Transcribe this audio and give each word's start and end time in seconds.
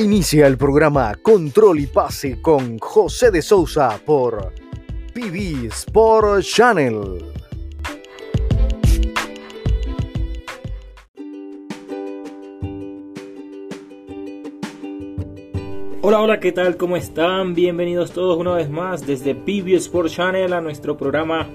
Inicia 0.00 0.46
el 0.46 0.56
programa 0.56 1.14
Control 1.20 1.78
y 1.78 1.86
Pase 1.86 2.40
con 2.40 2.78
José 2.78 3.30
de 3.30 3.42
Sousa 3.42 4.00
por 4.02 4.54
PB 5.12 5.66
Sport 5.66 6.42
Channel. 6.42 7.22
Hola, 16.00 16.20
hola, 16.22 16.40
¿qué 16.40 16.52
tal? 16.52 16.78
¿Cómo 16.78 16.96
están? 16.96 17.54
Bienvenidos 17.54 18.12
todos 18.12 18.38
una 18.38 18.54
vez 18.54 18.70
más 18.70 19.06
desde 19.06 19.34
PB 19.34 19.74
Sport 19.74 20.08
Channel 20.08 20.54
a 20.54 20.62
nuestro 20.62 20.96
programa 20.96 21.46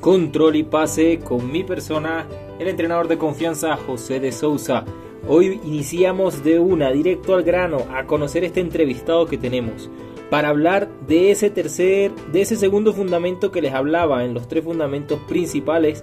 Control 0.00 0.54
y 0.54 0.62
Pase 0.62 1.18
con 1.18 1.50
mi 1.50 1.64
persona, 1.64 2.28
el 2.60 2.68
entrenador 2.68 3.08
de 3.08 3.18
confianza 3.18 3.76
José 3.76 4.20
de 4.20 4.30
Sousa. 4.30 4.84
Hoy 5.30 5.60
iniciamos 5.62 6.42
de 6.42 6.58
una, 6.58 6.90
directo 6.90 7.34
al 7.34 7.42
grano, 7.42 7.84
a 7.92 8.06
conocer 8.06 8.44
este 8.44 8.60
entrevistado 8.60 9.26
que 9.26 9.36
tenemos 9.36 9.90
para 10.30 10.48
hablar 10.48 10.88
de 11.06 11.30
ese 11.30 11.50
tercer, 11.50 12.12
de 12.32 12.40
ese 12.40 12.56
segundo 12.56 12.94
fundamento 12.94 13.50
que 13.50 13.60
les 13.60 13.74
hablaba 13.74 14.24
en 14.24 14.32
los 14.32 14.48
tres 14.48 14.64
fundamentos 14.64 15.20
principales. 15.28 16.00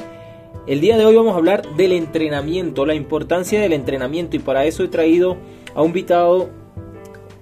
El 0.67 0.79
día 0.79 0.95
de 0.95 1.05
hoy 1.05 1.15
vamos 1.15 1.33
a 1.33 1.37
hablar 1.37 1.63
del 1.75 1.93
entrenamiento, 1.93 2.85
la 2.85 2.93
importancia 2.93 3.59
del 3.59 3.73
entrenamiento 3.73 4.35
y 4.35 4.39
para 4.39 4.65
eso 4.65 4.83
he 4.83 4.89
traído 4.89 5.37
a 5.73 5.81
un 5.81 5.87
invitado, 5.87 6.51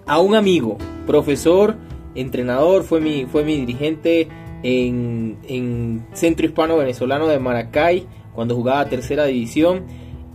a 0.05 0.21
un 0.21 0.35
amigo, 0.35 0.77
profesor, 1.05 1.75
entrenador, 2.15 2.83
fue 2.83 3.01
mi, 3.01 3.25
fue 3.25 3.43
mi 3.43 3.57
dirigente 3.57 4.29
en, 4.63 5.37
en 5.49 6.05
Centro 6.13 6.45
Hispano 6.45 6.77
Venezolano 6.77 7.27
de 7.27 7.39
Maracay 7.39 8.07
cuando 8.33 8.55
jugaba 8.55 8.87
tercera 8.87 9.25
división 9.25 9.83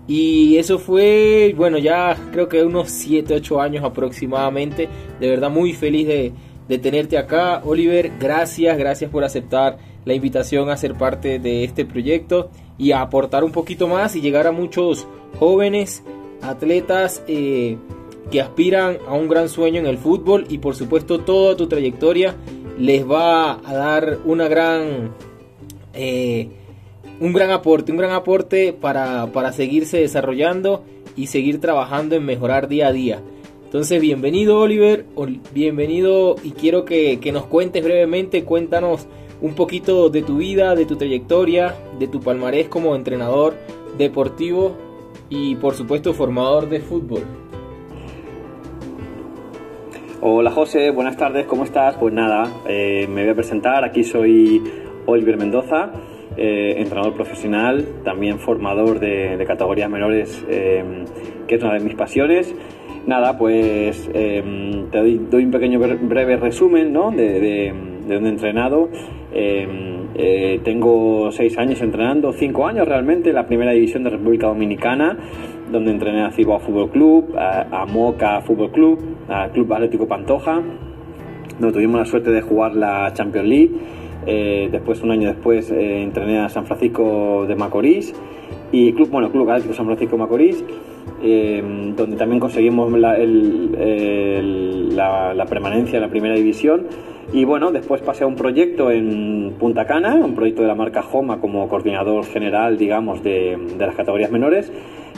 y 0.08 0.56
eso 0.56 0.78
fue, 0.78 1.54
bueno, 1.54 1.76
ya 1.76 2.16
creo 2.32 2.48
que 2.48 2.64
unos 2.64 2.88
7, 2.88 3.34
8 3.34 3.60
años 3.60 3.84
aproximadamente. 3.84 4.88
De 5.20 5.28
verdad 5.28 5.50
muy 5.50 5.74
feliz 5.74 6.08
de, 6.08 6.78
tenerte 6.78 7.18
acá. 7.18 7.60
Oliver, 7.62 8.12
gracias, 8.18 8.78
gracias 8.78 9.10
por 9.10 9.22
aceptar 9.22 9.76
la 10.06 10.14
invitación 10.14 10.70
a 10.70 10.78
ser 10.78 10.94
parte 10.94 11.38
de 11.38 11.62
este 11.62 11.84
proyecto 11.84 12.50
y 12.78 12.92
a 12.92 13.02
aportar 13.02 13.44
un 13.44 13.52
poquito 13.52 13.86
más 13.86 14.16
y 14.16 14.22
llegar 14.22 14.46
a 14.46 14.52
muchos 14.52 15.06
jóvenes 15.38 16.02
atletas 16.40 17.22
eh, 17.28 17.76
que 18.30 18.40
aspiran 18.40 18.96
a 19.06 19.12
un 19.12 19.28
gran 19.28 19.50
sueño 19.50 19.78
en 19.78 19.86
el 19.86 19.98
fútbol 19.98 20.46
y 20.48 20.56
por 20.56 20.74
supuesto 20.74 21.20
toda 21.20 21.54
tu 21.54 21.66
trayectoria 21.66 22.34
les 22.78 23.06
va 23.06 23.52
a 23.52 23.74
dar 23.74 24.18
una 24.24 24.48
gran... 24.48 25.12
Eh, 25.92 26.48
un 27.20 27.32
gran 27.32 27.50
aporte, 27.50 27.92
un 27.92 27.98
gran 27.98 28.12
aporte 28.12 28.72
para, 28.72 29.26
para 29.32 29.52
seguirse 29.52 29.98
desarrollando 29.98 30.84
y 31.16 31.26
seguir 31.26 31.60
trabajando 31.60 32.14
en 32.14 32.24
mejorar 32.24 32.68
día 32.68 32.88
a 32.88 32.92
día. 32.92 33.20
Entonces, 33.64 34.00
bienvenido 34.00 34.60
Oliver, 34.60 35.04
bienvenido 35.52 36.36
y 36.42 36.52
quiero 36.52 36.86
que, 36.86 37.20
nos 37.32 37.44
cuentes 37.44 37.84
brevemente, 37.84 38.44
cuéntanos 38.44 39.06
un 39.42 39.54
poquito 39.54 40.08
de 40.08 40.22
tu 40.22 40.38
vida, 40.38 40.74
de 40.74 40.86
tu 40.86 40.96
trayectoria, 40.96 41.74
de 41.98 42.08
tu 42.08 42.20
palmarés 42.20 42.68
como 42.68 42.96
entrenador 42.96 43.54
deportivo 43.98 44.74
y 45.28 45.56
por 45.56 45.74
supuesto 45.74 46.14
formador 46.14 46.70
de 46.70 46.80
fútbol. 46.80 47.24
Hola 50.22 50.50
José, 50.50 50.90
buenas 50.90 51.16
tardes, 51.18 51.46
¿cómo 51.46 51.64
estás? 51.64 51.96
Pues 51.96 52.14
nada, 52.14 52.50
eh, 52.66 53.06
me 53.06 53.22
voy 53.22 53.32
a 53.32 53.34
presentar, 53.34 53.84
aquí 53.84 54.02
soy 54.02 54.62
Oliver 55.04 55.36
Mendoza, 55.36 55.92
eh, 56.40 56.80
entrenador 56.80 57.14
profesional, 57.14 57.84
también 58.04 58.38
formador 58.38 59.00
de, 59.00 59.44
categorías 59.44 59.90
menores, 59.90 60.46
eh, 60.48 60.84
que 61.48 61.56
es 61.56 61.62
una 61.62 61.74
de 61.74 61.80
mis 61.80 61.96
pasiones. 61.96 62.54
Nada, 63.08 63.36
pues 63.36 64.08
eh, 64.14 64.86
te 64.92 64.98
doy, 64.98 65.44
un 65.44 65.50
pequeño 65.50 65.80
breve 65.80 66.36
resumen 66.36 66.92
¿no? 66.92 67.10
de, 67.10 67.40
de, 67.40 67.74
donde 68.06 68.28
he 68.28 68.32
entrenado. 68.32 68.88
tengo 70.62 71.32
seis 71.32 71.58
años 71.58 71.80
entrenando, 71.80 72.32
cinco 72.32 72.68
años 72.68 72.86
realmente, 72.86 73.30
en 73.30 73.34
la 73.34 73.46
primera 73.46 73.72
división 73.72 74.04
de 74.04 74.10
República 74.10 74.46
Dominicana, 74.46 75.18
donde 75.72 75.90
entrené 75.90 76.22
a 76.22 76.30
Ciboa 76.30 76.60
Fútbol 76.60 76.90
Club, 76.90 77.34
a, 77.36 77.82
a 77.82 77.84
Moca 77.84 78.40
Fútbol 78.42 78.70
Club, 78.70 79.00
a 79.28 79.48
Club 79.48 79.72
Atlético 79.72 80.06
Pantoja, 80.06 80.62
donde 81.58 81.72
tuvimos 81.72 81.98
la 81.98 82.04
suerte 82.04 82.30
de 82.30 82.42
jugar 82.42 82.76
la 82.76 83.12
Champions 83.12 83.48
League 83.48 83.97
eh, 84.26 84.68
después, 84.70 85.02
un 85.02 85.12
año 85.12 85.28
después, 85.28 85.70
eh, 85.70 86.02
entrené 86.02 86.40
a 86.40 86.48
San 86.48 86.66
Francisco 86.66 87.46
de 87.46 87.54
Macorís 87.54 88.14
y 88.72 88.92
Club, 88.92 89.10
bueno, 89.10 89.30
Club 89.30 89.46
Galáctico 89.46 89.74
San 89.74 89.86
Francisco 89.86 90.16
de 90.16 90.22
Macorís, 90.22 90.64
eh, 91.22 91.92
donde 91.96 92.16
también 92.16 92.40
conseguimos 92.40 92.92
la, 92.92 93.16
permanencia 95.48 95.96
en 95.96 96.02
la 96.02 96.10
primera 96.10 96.34
división. 96.34 96.86
Y 97.32 97.44
bueno, 97.44 97.70
después 97.70 98.00
pasé 98.00 98.24
a 98.24 98.26
un 98.26 98.36
proyecto 98.36 98.90
en 98.90 99.54
Punta 99.58 99.84
Cana, 99.84 100.14
un 100.14 100.34
proyecto 100.34 100.62
de 100.62 100.68
la 100.68 100.74
marca 100.74 101.04
Homa 101.12 101.40
como 101.40 101.68
coordinador 101.68 102.24
general, 102.24 102.78
digamos, 102.78 103.22
de, 103.22 103.58
las 103.78 103.94
categorías 103.94 104.30
menores. 104.30 104.72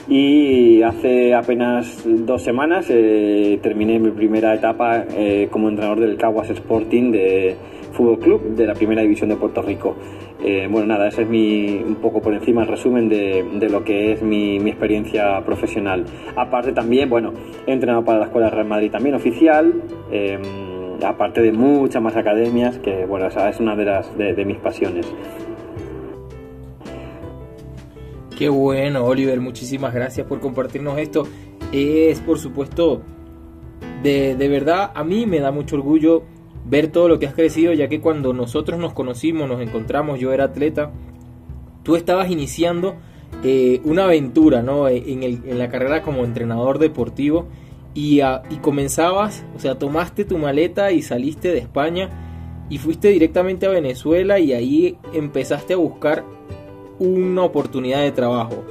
Y 0.08 0.82
hace 0.82 1.34
apenas 1.34 2.02
dos 2.04 2.42
semanas 2.42 2.88
terminé 2.88 4.00
mi 4.00 4.10
primera 4.10 4.54
etapa 4.54 5.04
como 5.50 5.68
entrenador 5.68 6.00
del 6.00 6.16
Caguas 6.16 6.50
Sporting 6.50 7.12
de 7.12 7.56
Fútbol 7.92 8.18
Club 8.18 8.54
de 8.54 8.66
la 8.66 8.74
Primera 8.74 9.02
División 9.02 9.28
de 9.28 9.36
Puerto 9.36 9.62
Rico. 9.62 9.96
Eh, 10.42 10.66
bueno, 10.70 10.86
nada, 10.86 11.08
ese 11.08 11.22
es 11.22 11.28
mi, 11.28 11.82
un 11.86 11.96
poco 11.96 12.22
por 12.22 12.32
encima 12.32 12.62
el 12.62 12.68
resumen 12.68 13.08
de, 13.08 13.44
de 13.58 13.68
lo 13.68 13.84
que 13.84 14.12
es 14.12 14.22
mi, 14.22 14.58
mi, 14.58 14.70
experiencia 14.70 15.42
profesional. 15.44 16.06
Aparte 16.34 16.72
también, 16.72 17.10
bueno, 17.10 17.32
he 17.66 17.72
entrenado 17.72 18.04
para 18.04 18.20
la 18.20 18.24
Escuela 18.26 18.48
Real 18.48 18.66
Madrid 18.66 18.90
también 18.90 19.14
oficial, 19.14 19.82
em, 20.10 20.40
aparte 21.04 21.42
de 21.42 21.52
muchas 21.52 22.02
más 22.02 22.16
academias, 22.16 22.78
que 22.78 23.04
bueno, 23.04 23.26
esa 23.26 23.50
es 23.50 23.60
una 23.60 23.76
de, 23.76 23.84
las, 23.84 24.16
de, 24.16 24.44
mis 24.46 24.56
pasiones. 24.58 25.06
Qué 28.38 28.48
bueno, 28.48 29.04
Oliver, 29.04 29.38
muchísimas 29.40 29.92
gracias 29.92 30.26
por 30.26 30.40
compartirnos 30.40 30.98
esto. 30.98 31.24
Es, 31.70 32.20
por 32.20 32.38
supuesto, 32.38 33.02
de, 34.02 34.36
de 34.36 34.48
verdad, 34.48 34.90
a 34.94 35.04
mí 35.04 35.26
me 35.26 35.40
da 35.40 35.52
mucho 35.52 35.76
orgullo 35.76 36.22
ver 36.70 36.88
todo 36.88 37.08
lo 37.08 37.18
que 37.18 37.26
has 37.26 37.34
crecido, 37.34 37.72
ya 37.72 37.88
que 37.88 38.00
cuando 38.00 38.32
nosotros 38.32 38.78
nos 38.78 38.92
conocimos, 38.92 39.48
nos 39.48 39.60
encontramos, 39.60 40.20
yo 40.20 40.32
era 40.32 40.44
atleta, 40.44 40.92
tú 41.82 41.96
estabas 41.96 42.30
iniciando 42.30 42.94
eh, 43.42 43.80
una 43.84 44.04
aventura 44.04 44.62
¿no? 44.62 44.88
Eh, 44.88 45.02
en, 45.06 45.22
el, 45.24 45.40
en, 45.46 45.58
la 45.58 45.68
carrera 45.68 46.02
como 46.02 46.24
entrenador 46.24 46.78
deportivo 46.78 47.48
y, 47.92 48.20
y 48.20 48.56
comenzabas, 48.62 49.44
o 49.56 49.58
sea, 49.58 49.78
tomaste 49.78 50.24
tu 50.24 50.38
maleta 50.38 50.92
y 50.92 51.02
saliste 51.02 51.48
de 51.48 51.58
España 51.58 52.08
y 52.70 52.78
fuiste 52.78 53.08
directamente 53.08 53.66
a 53.66 53.70
Venezuela 53.70 54.38
y 54.38 54.52
ahí 54.52 54.96
empezaste 55.12 55.74
a 55.74 55.76
buscar 55.76 56.24
una 57.00 57.42
oportunidad 57.42 58.02
de 58.02 58.12
trabajo. 58.12 58.64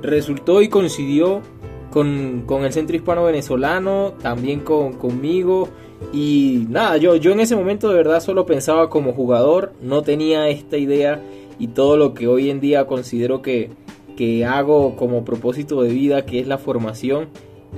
Resultó 0.00 0.62
y 0.62 0.68
coincidió 0.68 1.42
con, 1.90 2.44
con 2.46 2.64
el 2.64 2.72
Centro 2.72 2.96
Hispano 2.96 3.24
Venezolano, 3.24 4.14
también 4.22 4.60
con, 4.60 4.94
conmigo 4.94 5.68
y 6.12 6.66
nada, 6.68 6.96
yo, 6.96 7.16
yo 7.16 7.32
en 7.32 7.40
ese 7.40 7.56
momento 7.56 7.88
de 7.88 7.96
verdad 7.96 8.20
solo 8.20 8.46
pensaba 8.46 8.90
como 8.90 9.12
jugador, 9.12 9.72
no 9.80 10.02
tenía 10.02 10.48
esta 10.48 10.76
idea 10.76 11.20
y 11.58 11.68
todo 11.68 11.96
lo 11.96 12.14
que 12.14 12.26
hoy 12.26 12.50
en 12.50 12.60
día 12.60 12.86
considero 12.86 13.42
que, 13.42 13.70
que 14.16 14.44
hago 14.44 14.96
como 14.96 15.24
propósito 15.24 15.82
de 15.82 15.90
vida, 15.90 16.24
que 16.24 16.40
es 16.40 16.46
la 16.46 16.58
formación. 16.58 17.28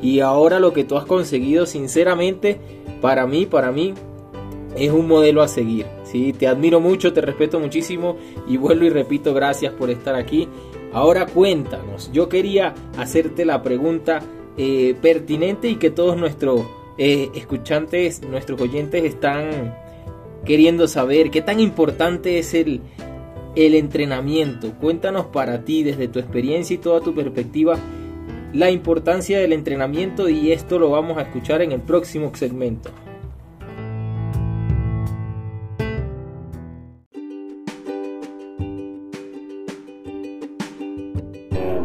Y 0.03 0.21
ahora 0.21 0.61
lo 0.61 0.73
que 0.73 0.85
tú 0.85 0.97
has 0.97 1.07
conseguido, 1.07 1.65
sinceramente, 1.67 2.59
para 3.01 3.27
mí, 3.27 3.47
para 3.47 3.73
mí, 3.73 3.95
es 4.77 4.93
un 4.93 5.09
modelo 5.09 5.43
a 5.43 5.49
seguir. 5.49 5.87
¿sí? 6.05 6.33
Te 6.33 6.47
admiro 6.47 6.81
mucho, 6.81 7.13
te 7.13 7.21
respeto 7.21 7.59
muchísimo 7.59 8.17
y 8.47 8.57
vuelvo 8.57 8.85
y 8.85 8.91
repito, 8.91 9.33
gracias 9.33 9.73
por 9.73 9.91
estar 9.91 10.15
aquí. 10.15 10.49
Ahora 10.93 11.27
cuéntanos, 11.27 12.11
yo 12.13 12.29
quería 12.29 12.75
hacerte 12.97 13.45
la 13.45 13.63
pregunta 13.63 14.21
eh, 14.57 14.95
pertinente 15.01 15.69
y 15.69 15.77
que 15.77 15.91
todos 15.91 16.17
nuestros 16.17 16.63
eh, 16.99 17.31
escuchantes, 17.35 18.23
nuestros 18.23 18.61
oyentes 18.61 19.05
están 19.05 19.75
queriendo 20.45 20.89
saber 20.89 21.31
qué 21.31 21.43
tan 21.43 21.61
importante 21.61 22.39
es 22.39 22.55
el, 22.55 22.81
el 23.55 23.75
entrenamiento. 23.75 24.73
Cuéntanos 24.81 25.27
para 25.27 25.65
ti, 25.65 25.83
desde 25.83 26.09
tu 26.09 26.19
experiencia 26.19 26.75
y 26.75 26.79
toda 26.79 27.01
tu 27.01 27.15
perspectiva, 27.15 27.79
la 28.53 28.71
importancia 28.71 29.39
del 29.39 29.53
entrenamiento 29.53 30.29
y 30.29 30.53
esto 30.53 30.79
lo 30.79 30.91
vamos 30.91 31.19
a 31.19 31.23
escuchar 31.23 31.61
en 31.63 31.73
el 31.73 31.81
próximo 31.81 32.31
segmento. 32.35 32.91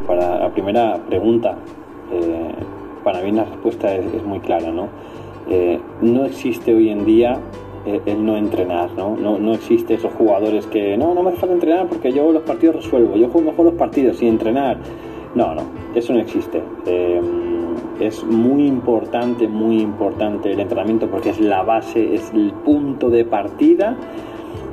Para 0.07 0.39
la 0.39 0.53
primera 0.53 1.05
pregunta, 1.07 1.57
para 3.03 3.21
mí 3.21 3.31
la 3.31 3.45
respuesta 3.45 3.95
es, 3.95 4.23
muy 4.23 4.39
clara, 4.39 4.71
¿no? 4.71 4.87
Eh, 5.49 5.79
no 6.01 6.25
existe 6.25 6.73
hoy 6.73 6.89
en 6.89 7.05
día 7.05 7.39
eh, 7.85 8.01
el 8.05 8.25
no 8.25 8.37
entrenar, 8.37 8.91
¿no? 8.95 9.15
¿no? 9.17 9.39
¿no? 9.39 9.53
existe 9.53 9.95
esos 9.95 10.13
jugadores 10.13 10.67
que, 10.67 10.97
no, 10.97 11.13
no 11.13 11.23
me 11.23 11.31
falta 11.31 11.53
entrenar 11.55 11.87
porque 11.87 12.11
yo 12.11 12.31
los 12.31 12.43
partidos 12.43 12.77
resuelvo, 12.77 13.15
yo 13.15 13.29
juego 13.29 13.51
mejor 13.51 13.65
los 13.65 13.75
partidos 13.75 14.17
sin 14.17 14.29
entrenar. 14.29 14.77
No, 15.33 15.55
no, 15.55 15.63
eso 15.95 16.13
no 16.13 16.19
existe. 16.19 16.61
Eh, 16.85 17.21
es 17.99 18.23
muy 18.23 18.67
importante, 18.67 19.47
muy 19.47 19.79
importante 19.79 20.51
el 20.51 20.59
entrenamiento 20.59 21.07
porque 21.07 21.29
es 21.29 21.39
la 21.39 21.63
base, 21.63 22.15
es 22.15 22.31
el 22.33 22.51
punto 22.65 23.09
de 23.09 23.25
partida 23.25 23.95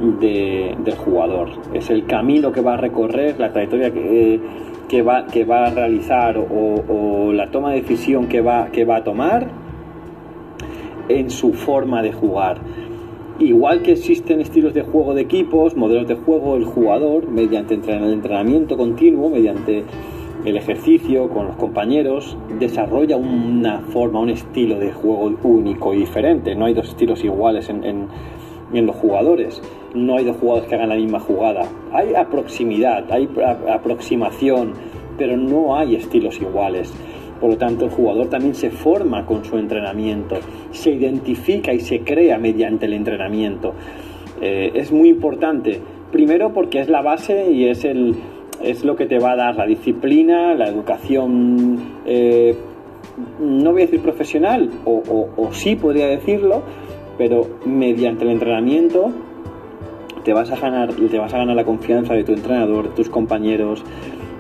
del 0.01 0.95
jugador. 0.97 1.51
Es 1.75 1.91
el 1.91 2.07
camino 2.07 2.53
que 2.53 2.61
va 2.61 2.75
a 2.75 2.77
recorrer, 2.77 3.39
la 3.39 3.53
trayectoria 3.53 3.91
que, 3.91 4.41
que, 4.89 5.03
va, 5.03 5.27
que 5.27 5.45
va 5.45 5.67
a 5.67 5.71
realizar 5.71 6.39
o, 6.39 7.33
la 7.33 7.51
toma 7.51 7.73
de 7.73 7.83
decisión 7.83 8.27
que 8.27 8.41
va, 8.41 8.69
que 8.73 8.85
va 8.85 8.97
a 8.97 9.05
tomar 9.05 9.49
en 11.09 11.31
su 11.31 11.53
forma 11.53 12.03
de 12.03 12.13
jugar. 12.13 12.61
Igual 13.39 13.83
que 13.83 13.93
existen 13.93 14.41
estilos 14.41 14.75
de 14.75 14.83
juego 14.83 15.15
de 15.15 15.23
equipos, 15.23 15.77
modelos 15.77 16.09
de 16.09 16.17
juego, 16.17 16.57
el 16.57 16.65
jugador, 16.65 17.29
mediante 17.29 17.75
el 17.75 18.13
entrenamiento 18.13 18.77
continuo, 18.77 19.31
mediante 19.31 19.85
el 20.45 20.57
ejercicio 20.57 21.29
con 21.29 21.47
los 21.47 21.57
compañeros, 21.57 22.37
desarrolla 22.59 23.17
una 23.17 23.81
forma, 23.81 24.21
un 24.21 24.31
estilo 24.31 24.79
de 24.79 24.93
juego 24.93 25.33
único 25.43 25.95
y 25.95 25.99
diferente. 25.99 26.55
No 26.55 26.65
hay 26.65 26.75
dos 26.75 26.89
estilos 26.89 27.23
iguales 27.23 27.69
en, 27.69 27.85
en, 27.85 28.09
los 28.73 28.97
jugadores. 28.97 29.63
No 29.95 30.17
hay 30.17 30.25
dos 30.25 30.37
jugadores 30.37 30.69
que 30.69 30.75
hagan 30.75 30.91
la 30.91 30.97
misma 30.97 31.21
jugada. 31.21 31.63
Hay 31.93 32.13
proximidad, 32.31 33.11
hay 33.11 33.29
aproximación, 33.71 34.73
pero 35.17 35.37
no 35.37 35.77
hay 35.77 35.97
estilos 35.97 36.41
iguales. 36.41 36.93
Por 37.41 37.51
lo 37.51 37.57
tanto, 37.57 37.85
el 37.85 37.91
jugador 37.91 38.29
también 38.29 38.55
se 38.55 38.71
forma 38.71 39.25
con 39.25 39.45
su 39.45 39.59
entrenamiento, 39.59 40.37
se 40.73 40.91
identifica 40.91 41.73
y 41.73 41.81
se 41.81 42.01
crea 42.01 42.37
mediante 42.37 42.87
el 42.87 42.95
entrenamiento. 42.95 43.75
Eh, 44.41 44.73
es 44.75 44.93
muy 44.93 45.09
importante, 45.09 45.81
primero 46.11 46.53
porque 46.53 46.81
es 46.81 46.89
la 46.89 47.03
base 47.03 47.51
y 47.51 47.69
es 47.69 47.85
el, 47.85 48.17
es 48.63 48.85
lo 48.85 48.97
que 48.97 49.07
te 49.07 49.19
va 49.19 49.33
a 49.33 49.37
dar 49.37 49.57
la 49.57 49.67
disciplina, 49.67 50.55
la 50.55 50.69
educación, 50.69 52.01
eh, 52.07 52.57
no 53.41 53.73
voy 53.73 53.83
a 53.83 53.85
decir 53.87 54.01
profesional, 54.01 54.71
o, 54.85 55.49
sí 55.53 55.77
podría 55.77 56.07
decirlo, 56.07 56.63
pero 57.19 57.47
mediante 57.67 58.25
el 58.25 58.31
entrenamiento 58.31 59.13
te 60.25 60.33
vas 60.33 60.51
a 60.51 60.57
ganar, 60.57 60.95
te 60.95 61.19
vas 61.19 61.35
a 61.35 61.39
ganar 61.39 61.57
la 61.57 61.65
confianza 61.65 62.15
de 62.15 62.25
tu 62.25 62.33
entrenador, 62.33 62.91
de 62.91 62.95
tus 62.95 63.09
compañeros. 63.09 63.85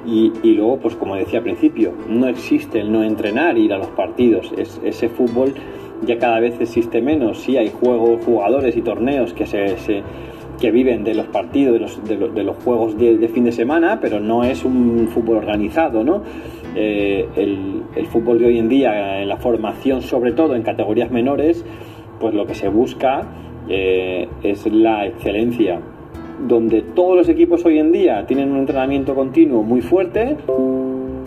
Y, 0.06 0.30
luego, 0.54 0.78
pues 0.78 0.94
como 0.94 1.16
decía 1.16 1.40
al 1.40 1.44
principio, 1.44 1.92
no 2.08 2.28
existe 2.28 2.80
el 2.80 2.90
no 2.90 3.02
entrenar, 3.02 3.58
ir 3.58 3.75
a 3.75 3.78
los 3.78 3.88
partidos. 3.88 4.50
Es, 4.56 4.80
ese 4.82 5.10
fútbol 5.10 5.52
ya 6.06 6.16
cada 6.19 6.40
vez 6.40 6.58
existe 6.60 7.02
menos. 7.02 7.40
Sí 7.40 7.58
hay 7.58 7.69
juegos, 7.69 8.25
jugadores 8.25 8.75
y 8.75 8.80
torneos 8.80 9.34
que 9.34 9.44
se 9.44 10.02
que 10.58 10.70
viven 10.70 11.04
de 11.04 11.14
los 11.14 11.26
partidos, 11.26 11.75
de 12.04 12.16
los, 12.16 12.34
de 12.34 12.42
los, 12.42 12.56
juegos 12.56 12.98
de, 12.98 13.28
fin 13.28 13.44
de 13.44 13.52
semana, 13.52 14.00
pero 14.00 14.20
no 14.20 14.44
es 14.44 14.64
un 14.64 15.08
fútbol 15.08 15.36
organizado, 15.36 16.04
¿no? 16.04 16.22
Eh, 16.75 17.28
el, 17.36 17.82
el, 17.94 18.06
fútbol 18.06 18.38
de 18.38 18.46
hoy 18.46 18.58
en 18.58 18.69
día, 18.69 19.22
en 19.22 19.28
la 19.28 19.36
formación, 19.36 20.02
sobre 20.02 20.32
todo 20.32 20.54
en 20.54 20.62
categorías 20.62 21.10
menores, 21.10 21.64
pues 22.20 22.34
lo 22.34 22.46
que 22.46 22.54
se 22.54 22.68
busca 22.68 23.26
eh, 23.68 24.28
es 24.42 24.66
la 24.66 25.06
excelencia, 25.06 25.80
donde 26.46 26.82
todos 26.82 27.16
los 27.16 27.28
equipos 27.28 27.64
hoy 27.64 27.78
en 27.78 27.92
día 27.92 28.24
tienen 28.26 28.52
un 28.52 28.58
entrenamiento 28.58 29.14
continuo 29.14 29.62
muy 29.62 29.80
fuerte, 29.80 30.36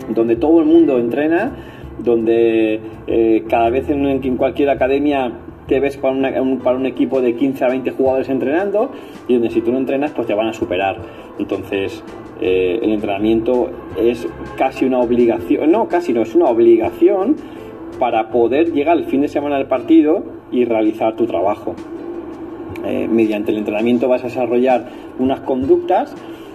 donde 0.08 0.36
todo 0.36 0.60
el 0.60 0.66
mundo 0.66 0.98
entrena, 0.98 1.52
donde 1.98 2.80
eh, 3.06 3.44
cada 3.48 3.70
vez 3.70 3.88
en, 3.90 4.36
cualquier 4.36 4.70
academia 4.70 5.32
te 5.66 5.78
ves 5.78 5.96
para, 5.96 6.42
un, 6.42 6.86
equipo 6.86 7.20
de 7.20 7.34
15 7.34 7.64
a 7.64 7.68
20 7.68 7.90
jugadores 7.92 8.28
entrenando 8.28 8.90
y 9.28 9.34
donde 9.34 9.50
si 9.50 9.60
tú 9.60 9.70
no 9.70 9.78
entrenas 9.78 10.10
pues 10.10 10.26
te 10.26 10.34
van 10.34 10.48
a 10.48 10.52
superar. 10.52 10.96
Entonces 11.38 12.02
eh, 12.40 12.80
el 12.82 12.90
entrenamiento 12.90 13.70
es 13.96 14.26
casi 14.56 14.84
una 14.84 14.98
obligación, 14.98 15.70
no, 15.70 15.88
casi 15.88 16.12
no, 16.12 16.22
es 16.22 16.34
una 16.34 16.46
obligación 16.46 17.36
para 17.98 18.30
poder 18.30 18.72
llegar 18.72 18.96
al 18.96 19.04
fin 19.04 19.20
de 19.20 19.28
semana 19.28 19.58
del 19.58 19.66
partido 19.66 20.41
y 20.52 20.64
realizar 20.64 21.16
tu 21.16 21.26
trabajo. 21.26 21.74
Eh, 22.84 23.08
mediante 23.08 23.50
el 23.50 23.58
entrenamiento 23.58 24.08
vas 24.08 24.22
a 24.22 24.28
desarrollar 24.28 24.88
unas 25.18 25.40
conductas 25.40 26.14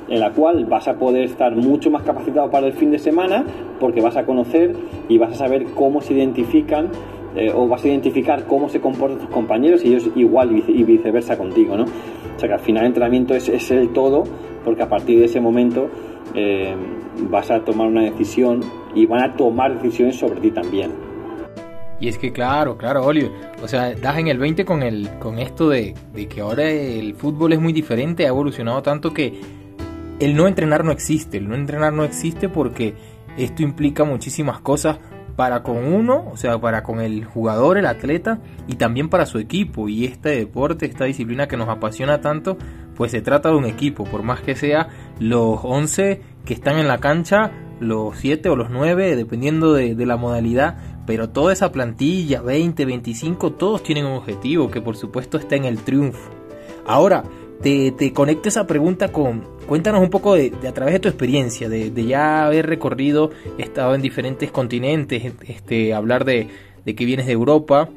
en 0.09 0.19
la 0.19 0.31
cual 0.31 0.65
vas 0.65 0.87
a 0.87 0.97
poder 0.97 1.23
estar 1.23 1.55
mucho 1.55 1.91
más 1.91 2.03
capacitado 2.03 2.49
para 2.49 2.67
el 2.67 2.73
fin 2.73 2.91
de 2.91 2.99
semana 2.99 3.45
porque 3.79 4.01
vas 4.01 4.15
a 4.17 4.25
conocer 4.25 4.73
y 5.09 5.17
vas 5.17 5.33
a 5.33 5.35
saber 5.35 5.65
cómo 5.75 6.01
se 6.01 6.13
identifican 6.13 6.89
eh, 7.35 7.51
o 7.53 7.67
vas 7.67 7.83
a 7.83 7.87
identificar 7.87 8.45
cómo 8.45 8.69
se 8.69 8.79
comportan 8.79 9.19
tus 9.19 9.29
compañeros 9.29 9.83
y 9.83 9.89
ellos 9.89 10.09
igual 10.15 10.63
y 10.67 10.83
viceversa 10.83 11.37
contigo, 11.37 11.77
¿no? 11.77 11.83
O 11.83 12.39
sea 12.39 12.49
que 12.49 12.53
al 12.53 12.61
final 12.61 12.83
el 12.83 12.87
entrenamiento 12.87 13.33
es, 13.33 13.71
el 13.71 13.89
todo, 13.93 14.23
porque 14.63 14.83
a 14.83 14.89
partir 14.89 15.19
de 15.19 15.25
ese 15.25 15.41
momento 15.41 15.89
eh, 16.35 16.75
vas 17.29 17.51
a 17.51 17.63
tomar 17.63 17.87
una 17.87 18.03
decisión 18.03 18.61
y 18.95 19.05
van 19.05 19.23
a 19.23 19.35
tomar 19.35 19.73
decisiones 19.75 20.15
sobre 20.17 20.39
ti 20.39 20.51
también. 20.51 21.06
Y 21.99 22.07
es 22.07 22.17
que 22.17 22.31
claro, 22.31 22.77
claro, 22.77 23.03
Oliver, 23.03 23.31
o 23.61 23.67
sea, 23.67 23.95
das 23.95 24.17
en 24.17 24.27
el 24.27 24.37
20 24.37 24.65
con, 24.65 24.83
el, 24.83 25.09
con 25.19 25.39
esto 25.39 25.69
de, 25.69 25.95
de 26.13 26.27
que 26.27 26.41
ahora 26.41 26.69
el 26.69 27.15
fútbol 27.15 27.53
es 27.53 27.59
muy 27.59 27.73
diferente, 27.73 28.25
ha 28.25 28.29
evolucionado 28.29 28.81
tanto 28.83 29.13
que 29.13 29.41
el 30.19 30.35
no 30.35 30.47
entrenar 30.47 30.83
no 30.83 30.91
existe, 30.91 31.37
el 31.37 31.47
no 31.47 31.55
entrenar 31.55 31.93
no 31.93 32.03
existe 32.03 32.49
porque 32.49 32.95
esto 33.37 33.63
implica 33.63 34.03
muchísimas 34.03 34.59
cosas 34.59 34.99
para 35.37 35.61
con 35.61 35.77
uno, 35.93 36.25
o 36.31 36.35
sea, 36.35 36.59
para 36.59 36.81
con 36.81 36.99
el 36.99 37.23
jugador, 37.23 37.77
el 37.77 37.85
atleta 37.85 38.39
y 38.67 38.75
también 38.75 39.07
para 39.07 39.27
su 39.27 39.37
equipo. 39.37 39.87
Y 39.87 40.05
este 40.05 40.29
deporte, 40.29 40.87
esta 40.87 41.05
disciplina 41.05 41.47
que 41.47 41.57
nos 41.57 41.69
apasiona 41.69 42.21
tanto, 42.21 42.57
pues 42.95 43.11
se 43.11 43.21
trata 43.21 43.49
de 43.49 43.55
un 43.55 43.65
equipo, 43.65 44.03
por 44.03 44.23
más 44.23 44.41
que 44.41 44.55
sea 44.55 44.89
los 45.19 45.59
11 45.61 46.21
que 46.43 46.53
están 46.55 46.79
en 46.79 46.87
la 46.87 46.97
cancha, 46.97 47.51
los 47.79 48.17
7 48.17 48.49
o 48.49 48.55
los 48.55 48.71
9, 48.71 49.15
dependiendo 49.15 49.73
de, 49.73 49.93
la 50.07 50.17
modalidad, 50.17 50.77
pero 51.07 51.29
toda 51.29 51.51
esa 51.51 51.71
plantilla, 51.71 52.43
20, 52.43 52.85
25, 52.85 53.53
todos 53.53 53.81
tienen 53.81 54.05
un 54.05 54.17
objetivo 54.17 54.69
que 54.69 54.81
por 54.81 54.95
supuesto 54.95 55.39
está 55.39 55.55
en 55.55 55.65
el 55.65 55.79
triunfo. 55.79 56.29
Ahora, 56.85 57.23
te, 57.63 57.91
te 57.91 58.13
conecto 58.13 58.49
esa 58.49 58.67
pregunta 58.67 59.11
con, 59.11 59.57
Cuéntanos 59.67 60.01
un 60.01 60.09
poco 60.09 60.35
de, 60.35 60.53
a 60.65 60.71
través 60.71 60.93
de 60.93 60.99
tu 61.01 61.09
experiencia, 61.09 61.67
de, 61.67 61.91
ya 62.05 62.45
haber 62.45 62.67
recorrido, 62.67 63.31
estado 63.57 63.95
en 63.95 64.01
diferentes 64.01 64.49
continentes, 64.49 65.33
este, 65.45 65.93
hablar 65.93 66.23
de, 66.23 66.47
que 66.85 67.05
vienes 67.05 67.25
de 67.25 67.33
Europa, 67.33 67.89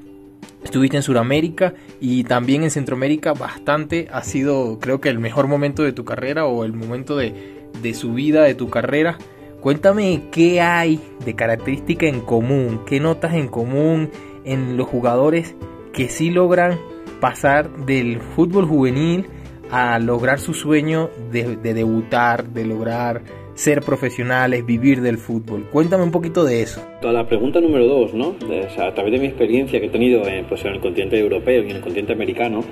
estuviste 0.64 0.96
en 0.96 1.04
Sudamérica 1.04 1.74
y 2.00 2.24
también 2.24 2.64
en 2.64 2.72
Centroamérica 2.72 3.34
bastante. 3.34 4.08
Ha 4.10 4.24
sido, 4.24 4.80
creo 4.80 5.00
que, 5.00 5.10
el 5.10 5.20
mejor 5.20 5.46
momento 5.46 5.84
de 5.84 5.92
tu 5.92 6.04
carrera 6.04 6.44
o 6.44 6.64
el 6.64 6.72
momento 6.72 7.16
de, 7.16 7.68
de 7.80 7.94
subida 7.94 8.42
de 8.42 8.56
tu 8.56 8.68
carrera. 8.68 9.16
Cuéntame 9.60 10.22
qué 10.32 10.60
hay 10.62 10.98
de 11.24 11.34
característica 11.34 12.06
en 12.06 12.20
común, 12.20 12.80
qué 12.86 12.98
notas 12.98 13.34
en 13.34 13.48
común 13.48 14.10
en 14.44 14.78
los 14.78 14.88
jugadores 14.88 15.54
que 15.92 16.08
sí 16.08 16.30
logran 16.30 16.78
pasar 17.20 17.84
del 17.84 18.20
fútbol 18.20 18.64
juvenil 18.64 19.26
a 19.70 19.98
lograr 19.98 20.40
su 20.40 20.54
sueño 20.54 21.10
de, 21.30 21.56
debutar, 21.56 22.48
de 22.48 22.64
lograr 22.64 23.22
ser 23.54 23.82
profesionales, 23.82 24.64
vivir 24.64 25.02
del 25.02 25.18
fútbol. 25.18 25.68
Cuéntame 25.70 26.04
un 26.04 26.10
poquito 26.10 26.44
de 26.44 26.62
eso. 26.62 26.82
La 27.02 27.26
pregunta 27.28 27.60
número 27.60 27.86
dos, 27.86 28.14
¿no? 28.14 28.34
a 28.82 28.94
través 28.94 29.12
de 29.12 29.18
mi 29.18 29.26
experiencia 29.26 29.78
que 29.78 29.86
he 29.86 29.90
tenido 29.90 30.26
en, 30.26 30.46
pues, 30.46 30.64
en 30.64 30.72
el 30.72 30.80
continente 30.80 31.18
europeo 31.18 31.62
y 31.62 31.70
en 31.70 31.76
el 31.76 31.82
continente 31.82 32.14
americano, 32.14 32.64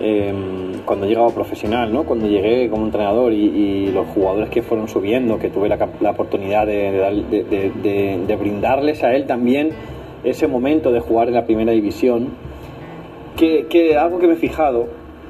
em, 0.00 0.80
cuando 0.84 1.06
he 1.06 1.08
llegado 1.08 1.30
profesional, 1.30 1.92
¿no? 1.92 2.04
Cuando 2.04 2.26
llegué 2.26 2.68
como 2.68 2.84
entrenador 2.84 3.32
y, 3.32 3.90
los 3.92 4.06
jugadores 4.08 4.50
que 4.50 4.62
fueron 4.62 4.88
subiendo, 4.88 5.38
que 5.38 5.48
tuve 5.48 5.68
la, 5.68 6.10
oportunidad 6.10 6.66
de, 6.66 6.90
de, 8.26 8.36
brindarles 8.36 9.02
a 9.02 9.14
él 9.14 9.26
también 9.26 9.70
ese 10.24 10.46
momento 10.48 10.92
de 10.92 11.00
jugar 11.00 11.28
en 11.28 11.34
la 11.34 11.44
primera 11.44 11.72
división, 11.72 12.28
que, 13.36 13.66
que 13.68 13.96
algo 13.96 14.18
que 14.18 14.26
me 14.26 14.34
he 14.34 14.36
fijado, 14.36 14.88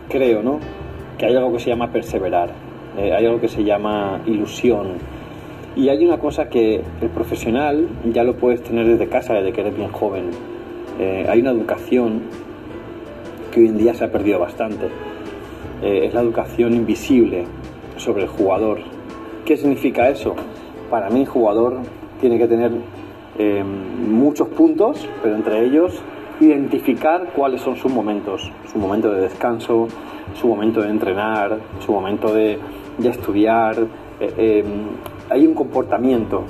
creo, 0.09 0.43
¿no? 0.43 0.59
que 1.17 1.27
hay 1.27 1.37
algo 1.37 1.53
que 1.53 1.61
se 1.61 1.71
llama 1.71 1.91
perseverar, 1.91 2.51
eh, 2.99 3.13
hay 3.13 3.27
algo 3.27 3.41
que 3.41 3.49
se 3.49 3.65
llama 3.65 4.21
ilusión. 4.27 4.95
Y 5.75 5.89
hay 5.89 6.05
una 6.05 6.19
cosa 6.19 6.49
que 6.49 6.81
el 7.03 7.09
profesional 7.11 7.89
ya 8.13 8.25
lo 8.25 8.37
puedes 8.37 8.63
tener 8.63 8.87
desde 8.87 9.09
casa, 9.09 9.35
desde 9.35 9.53
que 9.53 9.61
eres 9.61 9.77
bien 9.77 9.91
joven. 9.91 10.31
Eh, 10.99 11.27
hay 11.29 11.41
una 11.41 11.51
educación 11.51 12.23
que 13.57 13.63
hoy 13.63 13.69
en 13.69 13.79
día 13.79 13.95
se 13.95 14.05
ha 14.05 14.13
perdido 14.13 14.39
bastante. 14.39 14.91
Eh, 15.83 16.05
es 16.05 16.13
la 16.13 16.21
educación 16.21 16.75
invisible 16.75 17.47
sobre 17.97 18.25
el 18.25 18.29
jugador. 18.29 18.81
¿Qué 19.47 19.57
significa 19.57 20.11
eso? 20.11 20.37
Para 20.91 21.09
mí, 21.09 21.25
jugador 21.25 21.79
tiene 22.21 22.37
que 22.39 22.47
tener 22.47 22.73
muchos 24.09 24.49
puntos, 24.49 25.07
pero 25.23 25.37
entre 25.37 25.65
ellos 25.67 26.03
identificar 26.41 27.33
cuáles 27.35 27.61
son 27.61 27.77
sus 27.77 27.93
momentos, 27.93 28.51
su 28.71 28.79
momento 28.79 29.11
de 29.11 29.23
descanso, 29.23 29.89
su 30.35 30.49
momento 30.49 30.83
de 30.83 30.91
entrenar, 30.91 31.59
su 31.81 31.93
momento 31.93 32.33
de, 32.35 32.59
estudiar. 33.03 33.77
Eh, 34.21 34.65
hay 35.31 35.47
un 35.47 35.55
comportamiento 35.55 36.45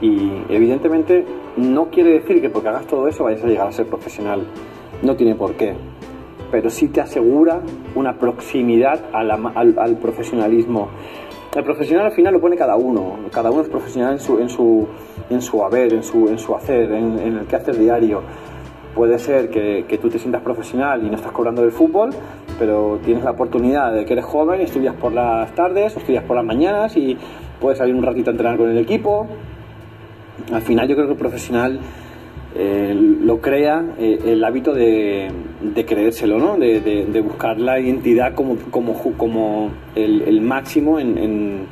y 0.00 0.30
evidentemente 0.48 1.24
no 1.56 1.88
quiere 1.88 2.12
decir 2.20 2.40
que 2.40 2.50
porque 2.50 2.68
hagas 2.68 2.86
todo 2.86 3.08
eso 3.08 3.24
vayas 3.24 3.42
a 3.42 3.46
llegar 3.46 3.66
a 3.68 3.72
ser 3.72 3.86
profesional. 3.86 4.42
No 5.02 5.16
tiene 5.16 5.34
por 5.34 5.54
qué. 5.54 5.74
Pero 6.52 6.70
sí 6.70 6.86
te 6.88 7.00
asegura 7.00 7.60
una 7.96 8.16
proximidad 8.16 9.00
al, 9.12 9.96
profesionalismo. 9.96 10.90
El 11.56 11.64
profesional 11.64 12.06
al 12.06 12.12
final 12.12 12.34
lo 12.34 12.40
pone 12.40 12.56
cada 12.56 12.76
uno. 12.76 13.16
Cada 13.32 13.50
uno 13.50 13.62
es 13.62 13.68
profesional 13.68 14.12
en 14.12 14.20
su, 14.20 14.38
en 14.38 14.48
su, 14.48 14.86
en 15.28 15.42
su 15.42 15.64
haber, 15.64 15.92
en 15.94 16.04
su, 16.04 16.28
en 16.28 16.38
su 16.38 16.54
hacer, 16.54 16.92
en, 16.92 17.18
el 17.18 17.54
haces 17.54 17.76
diario. 17.76 18.22
Puede 18.94 19.18
ser 19.18 19.48
que, 19.48 19.86
que, 19.88 19.98
tú 19.98 20.08
te 20.08 20.18
sientas 20.18 20.42
profesional 20.42 21.04
y 21.04 21.08
no 21.08 21.16
estás 21.16 21.32
cobrando 21.32 21.62
del 21.62 21.72
fútbol, 21.72 22.10
pero 22.58 23.00
tienes 23.02 23.24
la 23.24 23.30
oportunidad 23.30 23.92
de 23.92 24.04
que 24.04 24.12
eres 24.12 24.26
joven 24.26 24.60
y 24.60 24.64
estudias 24.64 24.94
por 24.94 25.12
las 25.12 25.50
tardes 25.54 25.96
o 25.96 25.98
estudias 25.98 26.24
por 26.24 26.36
las 26.36 26.44
mañanas 26.44 26.94
y 26.98 27.16
puedes 27.58 27.78
salir 27.78 27.94
un 27.94 28.02
ratito 28.02 28.28
a 28.28 28.32
entrenar 28.32 28.58
con 28.58 28.68
el 28.68 28.76
equipo. 28.76 29.26
Al 30.52 30.62
final 30.62 30.86
yo 30.88 30.94
creo 30.94 31.06
que 31.06 31.12
el 31.14 31.18
profesional 31.18 31.80
eh, 32.54 32.94
lo 32.94 33.40
crea 33.40 33.94
eh, 33.98 34.18
el 34.26 34.44
hábito 34.44 34.74
de, 34.74 35.30
creérselo, 35.86 36.38
¿no? 36.38 36.58
de, 36.58 37.20
buscar 37.22 37.58
la 37.58 37.80
identidad 37.80 38.34
como, 38.34 39.70
el, 39.94 40.40
máximo 40.42 41.00
en, 41.00 41.66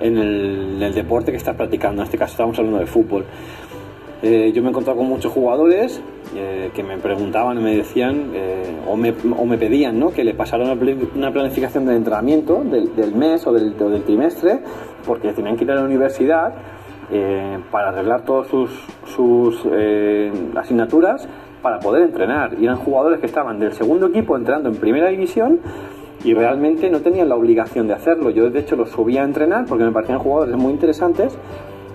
el, 0.00 0.94
deporte 0.94 1.32
que 1.32 1.36
estás 1.36 1.54
practicando. 1.54 2.00
En 2.00 2.06
este 2.06 2.16
caso 2.16 2.32
estamos 2.32 2.58
hablando 2.58 2.78
de 2.78 2.86
fútbol. 2.86 3.26
Eh, 4.22 4.52
yo 4.54 4.62
me 4.62 4.68
he 4.68 4.70
encontrado 4.70 4.98
con 4.98 5.08
muchos 5.08 5.32
jugadores 5.32 6.00
que 6.32 6.82
me 6.82 6.96
preguntaban, 6.96 7.62
me 7.62 7.76
decían 7.76 8.30
o, 8.88 8.96
me, 8.96 9.58
pedían 9.58 9.98
¿no? 9.98 10.12
que 10.12 10.24
le 10.24 10.32
pasara 10.32 10.64
una, 10.64 11.30
planificación 11.30 11.84
de 11.84 11.96
entrenamiento 11.96 12.64
del, 12.64 12.96
del 12.96 13.14
mes 13.14 13.46
o 13.46 13.52
del, 13.52 13.74
o 13.78 13.90
del, 13.90 14.02
trimestre 14.04 14.60
porque 15.04 15.32
tenían 15.32 15.56
que 15.58 15.64
ir 15.64 15.72
a 15.72 15.74
la 15.74 15.84
universidad 15.84 16.54
eh, 17.12 17.58
para 17.70 17.90
arreglar 17.90 18.22
todas 18.22 18.48
sus, 18.48 18.70
sus 19.04 19.66
asignaturas 20.56 21.28
para 21.62 21.78
poder 21.78 22.02
entrenar. 22.02 22.56
Y 22.58 22.64
eran 22.64 22.76
jugadores 22.76 23.20
que 23.20 23.26
estaban 23.26 23.58
del 23.58 23.72
segundo 23.72 24.06
equipo 24.06 24.36
entrando 24.36 24.68
en 24.68 24.76
primera 24.76 25.08
división 25.08 25.60
y 26.24 26.34
realmente 26.34 26.90
no 26.90 27.00
tenían 27.00 27.28
la 27.28 27.36
obligación 27.36 27.86
de 27.86 27.94
hacerlo. 27.94 28.30
Yo 28.30 28.50
de 28.50 28.60
hecho 28.60 28.76
los 28.76 28.90
subía 28.90 29.22
a 29.22 29.24
entrenar 29.24 29.66
porque 29.66 29.84
me 29.84 29.92
parecían 29.92 30.18
jugadores 30.18 30.56
muy 30.56 30.72
interesantes 30.72 31.38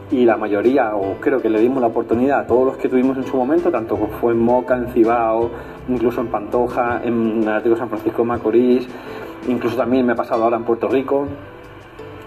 y 0.09 0.23
la 0.23 0.37
mayoría, 0.37 0.95
o 0.95 1.15
creo 1.19 1.41
que 1.41 1.49
le 1.49 1.59
dimos 1.59 1.81
la 1.81 1.87
oportunidad 1.87 2.39
a 2.39 2.47
todos 2.47 2.65
los 2.65 2.77
que 2.77 2.87
tuvimos 2.87 3.17
en 3.17 3.25
su 3.25 3.35
momento, 3.35 3.69
tanto 3.69 3.97
fue 4.21 4.31
en 4.31 4.39
Moca, 4.39 4.77
en 4.77 4.87
Cibao, 4.87 5.51
incluso 5.89 6.21
en 6.21 6.27
Pantoja, 6.27 7.01
en 7.03 7.47
Atlético 7.47 7.75
San 7.75 7.89
Francisco 7.89 8.23
Macorís, 8.23 8.87
incluso 9.49 9.75
también 9.75 10.05
me 10.05 10.13
ha 10.13 10.15
pasado 10.15 10.45
ahora 10.45 10.55
en 10.55 10.63
Puerto 10.63 10.87
Rico. 10.87 11.27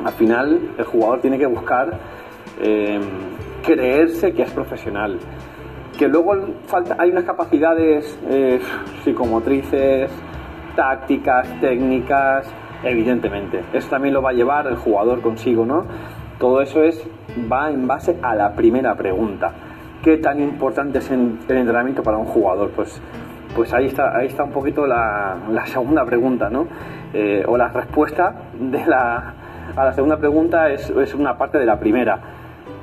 Al 0.04 0.12
final, 0.12 0.60
el 0.76 0.84
jugador 0.84 1.20
tiene 1.20 1.38
que 1.38 1.46
buscar 1.46 1.98
eh, 2.62 3.00
creerse 3.64 4.32
que 4.32 4.42
es 4.42 4.50
profesional. 4.50 5.18
Que 5.98 6.08
luego 6.08 6.34
falta, 6.66 6.96
hay 6.98 7.10
unas 7.10 7.24
capacidades 7.24 8.18
eh, 8.28 8.60
psicomotrices, 9.02 10.10
tácticas, 10.74 11.48
técnicas, 11.60 12.52
evidentemente. 12.82 13.62
Eso 13.72 13.90
también 13.90 14.14
lo 14.14 14.22
va 14.22 14.30
a 14.30 14.32
llevar 14.32 14.66
el 14.66 14.76
jugador 14.76 15.20
consigo, 15.20 15.66
¿no? 15.66 15.84
Todo 16.38 16.62
eso 16.62 16.82
es, 16.82 17.06
va 17.52 17.70
en 17.70 17.86
base 17.86 18.16
a 18.22 18.34
la 18.34 18.54
primera 18.54 18.94
pregunta. 18.94 19.52
¿Qué 20.02 20.16
tan 20.16 20.40
importante 20.40 20.98
es 20.98 21.10
el 21.10 21.38
entrenamiento 21.48 22.02
para 22.02 22.16
un 22.16 22.24
jugador? 22.24 22.70
Pues, 22.70 23.00
pues 23.54 23.72
ahí, 23.74 23.86
está, 23.86 24.16
ahí 24.16 24.28
está 24.28 24.44
un 24.44 24.52
poquito 24.52 24.86
la, 24.86 25.36
la 25.50 25.66
segunda 25.66 26.06
pregunta, 26.06 26.48
¿no? 26.48 26.66
Eh, 27.12 27.44
o 27.46 27.58
la 27.58 27.68
respuesta 27.68 28.34
de 28.58 28.86
la, 28.86 29.34
a 29.76 29.84
la 29.84 29.92
segunda 29.92 30.16
pregunta 30.16 30.70
es, 30.70 30.88
es 30.88 31.14
una 31.14 31.36
parte 31.36 31.58
de 31.58 31.66
la 31.66 31.78
primera. 31.78 32.18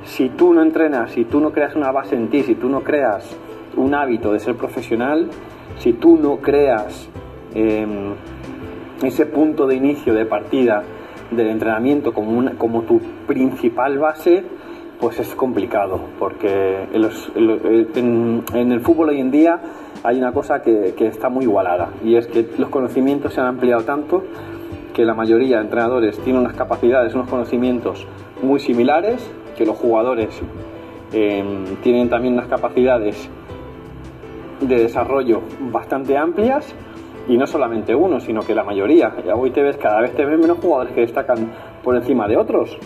Si 0.08 0.30
tú 0.30 0.54
no 0.54 0.62
entrenas, 0.62 1.12
si 1.12 1.26
tú 1.26 1.38
no 1.38 1.52
creas 1.52 1.76
una 1.76 1.92
base 1.92 2.16
en 2.16 2.28
ti, 2.28 2.42
si 2.42 2.54
tú 2.54 2.70
no 2.70 2.80
creas 2.82 3.36
un 3.76 3.94
hábito 3.94 4.32
de 4.32 4.40
ser 4.40 4.56
profesional, 4.56 5.28
si 5.76 5.92
tú 5.92 6.16
no 6.16 6.38
creas 6.38 7.08
eh, 7.54 7.86
ese 9.02 9.26
punto 9.26 9.66
de 9.66 9.76
inicio, 9.76 10.14
de 10.14 10.24
partida, 10.24 10.82
del 11.30 11.48
entrenamiento 11.48 12.14
como, 12.14 12.30
una, 12.30 12.52
como 12.52 12.82
tu 12.82 13.00
principal 13.26 13.98
base, 13.98 14.44
pues 14.98 15.20
es 15.20 15.34
complicado, 15.34 16.00
porque 16.18 16.88
en, 16.90 18.42
en, 18.54 18.72
el 18.72 18.80
fútbol 18.80 19.10
hoy 19.10 19.20
en 19.20 19.30
día 19.30 19.60
hay 20.02 20.18
una 20.18 20.32
cosa 20.32 20.62
que, 20.62 20.94
que, 20.96 21.06
está 21.06 21.28
muy 21.28 21.44
igualada, 21.44 21.90
y 22.02 22.16
es 22.16 22.26
que 22.26 22.48
los 22.56 22.70
conocimientos 22.70 23.34
se 23.34 23.42
han 23.42 23.46
ampliado 23.46 23.84
tanto 23.84 24.24
que 24.94 25.04
la 25.04 25.14
mayoría 25.14 25.58
de 25.58 25.64
entrenadores 25.64 26.18
tienen 26.20 26.40
unas 26.40 26.54
capacidades, 26.54 27.14
unos 27.14 27.28
conocimientos 27.28 28.06
muy 28.42 28.58
similares, 28.58 29.30
que 29.58 29.66
los 29.66 29.76
jugadores 29.76 30.40
eh, 31.12 31.44
tienen 31.82 32.08
también 32.08 32.34
unas 32.34 32.46
capacidades 32.46 33.28
de 34.60 34.76
desarrollo 34.76 35.42
bastante 35.72 36.16
amplias 36.16 36.74
y 37.28 37.36
no 37.36 37.44
solamente 37.44 37.92
uno, 37.94 38.20
sino 38.20 38.40
que 38.40 38.54
la 38.54 38.62
mayoría. 38.62 39.12
Hoy 39.34 39.50
te 39.50 39.62
ves, 39.62 39.76
cada 39.76 40.00
vez 40.00 40.14
te 40.14 40.24
ves 40.24 40.38
menos 40.38 40.58
jugadores 40.58 40.94
que 40.94 41.00
destacan 41.00 41.52
por 41.82 41.96
encima 41.96 42.28
de 42.28 42.36
otros. 42.36 42.78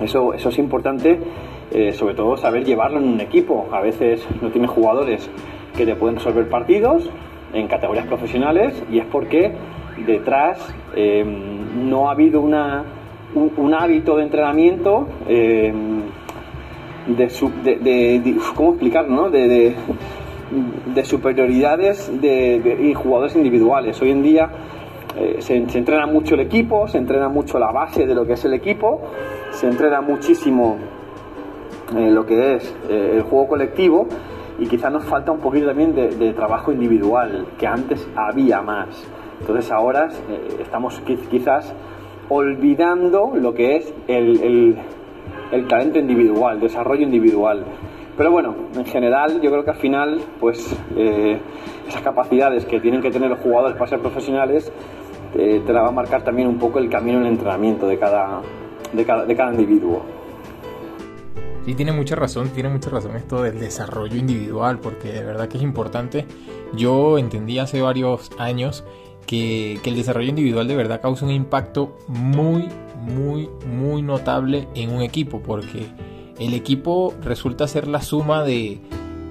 Eso, 0.00 0.32
eso 0.32 0.48
es 0.48 0.58
importante, 0.58 1.18
eh, 1.72 1.92
sobre 1.92 2.14
todo 2.14 2.36
saber 2.36 2.64
llevarlo 2.64 3.00
en 3.00 3.08
un 3.08 3.20
equipo. 3.20 3.66
A 3.72 3.80
veces 3.80 4.26
no 4.40 4.50
tienes 4.50 4.70
jugadores 4.70 5.28
que 5.76 5.84
te 5.84 5.96
pueden 5.96 6.16
resolver 6.16 6.48
partidos 6.48 7.10
en 7.52 7.66
categorías 7.66 8.06
profesionales 8.06 8.80
y 8.90 8.98
es 8.98 9.06
porque 9.06 9.52
detrás 10.06 10.74
eh, 10.94 11.24
no 11.24 12.08
ha 12.08 12.12
habido 12.12 12.40
una, 12.40 12.84
un, 13.34 13.74
hábito 13.74 14.16
de 14.16 14.22
entrenamiento 14.22 15.08
eh, 15.28 15.72
de, 17.06 18.36
¿cómo 18.54 18.70
explicarlo? 18.70 19.14
No? 19.14 19.30
de, 19.30 19.74
de 20.94 21.04
superioridades 21.04 22.20
de, 22.20 22.78
y 22.80 22.94
jugadores 22.94 23.34
individuales. 23.36 24.00
Hoy 24.00 24.10
en 24.10 24.22
día 24.22 24.50
eh, 25.16 25.36
se, 25.40 25.56
entrena 25.56 26.06
mucho 26.06 26.34
el 26.34 26.40
equipo, 26.40 26.86
se 26.88 26.98
entrena 26.98 27.28
mucho 27.28 27.58
la 27.58 27.72
base 27.72 28.06
de 28.06 28.14
lo 28.14 28.26
que 28.26 28.34
es 28.34 28.44
el 28.44 28.54
equipo, 28.54 29.00
se 29.50 29.66
entrena 29.66 30.00
muchísimo 30.00 30.76
eh, 31.96 32.10
lo 32.10 32.24
que 32.24 32.54
es 32.54 32.74
el 32.88 33.22
juego 33.22 33.48
colectivo 33.48 34.06
y 34.58 34.66
quizás 34.66 34.92
nos 34.92 35.04
falta 35.04 35.32
un 35.32 35.40
poquito 35.40 35.66
también 35.66 35.94
de, 35.94 36.32
trabajo 36.32 36.72
individual, 36.72 37.46
que 37.58 37.66
antes 37.66 38.08
había 38.14 38.62
más. 38.62 39.04
Entonces 39.40 39.70
ahora 39.72 40.08
estamos 40.60 41.00
quizás 41.28 41.74
olvidando 42.28 43.32
lo 43.34 43.54
que 43.54 43.76
es 43.76 43.94
el, 44.08 44.76
el, 45.52 45.66
talento 45.68 45.98
individual, 45.98 46.60
desarrollo 46.60 47.02
individual. 47.02 47.64
Pero 48.16 48.30
bueno, 48.30 48.54
en 48.76 48.84
general 48.84 49.40
yo 49.40 49.50
creo 49.50 49.64
que 49.64 49.70
al 49.70 49.76
final, 49.76 50.20
pues 50.40 50.76
eh, 50.96 51.38
esas 51.88 52.02
capacidades 52.02 52.64
que 52.64 52.80
tienen 52.80 53.02
que 53.02 53.10
tener 53.10 53.30
los 53.30 53.40
jugadores 53.40 53.76
para 53.76 53.90
ser 53.90 54.00
profesionales, 54.00 54.72
eh, 55.36 55.62
te 55.66 55.72
la 55.72 55.82
va 55.82 55.88
a 55.88 55.92
marcar 55.92 56.22
también 56.22 56.48
un 56.48 56.58
poco 56.58 56.78
el 56.78 56.88
camino 56.88 57.18
en 57.18 57.26
el 57.26 57.32
entrenamiento 57.32 57.86
de 57.86 57.98
cada, 57.98 58.40
de 58.92 59.04
cada, 59.04 59.24
de 59.26 59.36
cada 59.36 59.52
individuo. 59.52 60.02
Sí, 61.64 61.74
tiene 61.74 61.92
mucha 61.92 62.14
razón, 62.14 62.50
tiene 62.50 62.68
mucha 62.68 62.90
razón 62.90 63.16
esto 63.16 63.42
del 63.42 63.58
desarrollo 63.58 64.16
individual, 64.16 64.78
porque 64.80 65.10
de 65.10 65.24
verdad 65.24 65.48
que 65.48 65.56
es 65.56 65.62
importante. 65.62 66.26
Yo 66.74 67.16
entendí 67.16 67.58
hace 67.58 67.80
varios 67.80 68.30
años 68.38 68.84
que, 69.26 69.80
el 69.84 69.96
desarrollo 69.96 70.28
individual 70.28 70.68
de 70.68 70.76
verdad 70.76 71.00
causa 71.00 71.24
un 71.24 71.32
impacto 71.32 71.96
muy, 72.08 72.68
muy, 73.00 73.48
muy 73.66 74.02
notable 74.02 74.68
en 74.74 74.90
un 74.90 75.02
equipo, 75.02 75.40
porque 75.40 75.86
el 76.38 76.54
equipo 76.54 77.14
resulta 77.22 77.68
ser 77.68 77.86
la 77.88 78.02
suma 78.02 78.42
de, 78.42 78.80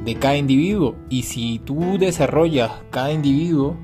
de 0.05 0.15
cada 0.15 0.37
individuo. 0.37 0.95
Y 1.09 1.23
si 1.23 1.59
tú 1.59 1.97
desarrollas 1.99 2.71
cada 2.89 3.11
individuo 3.11 3.75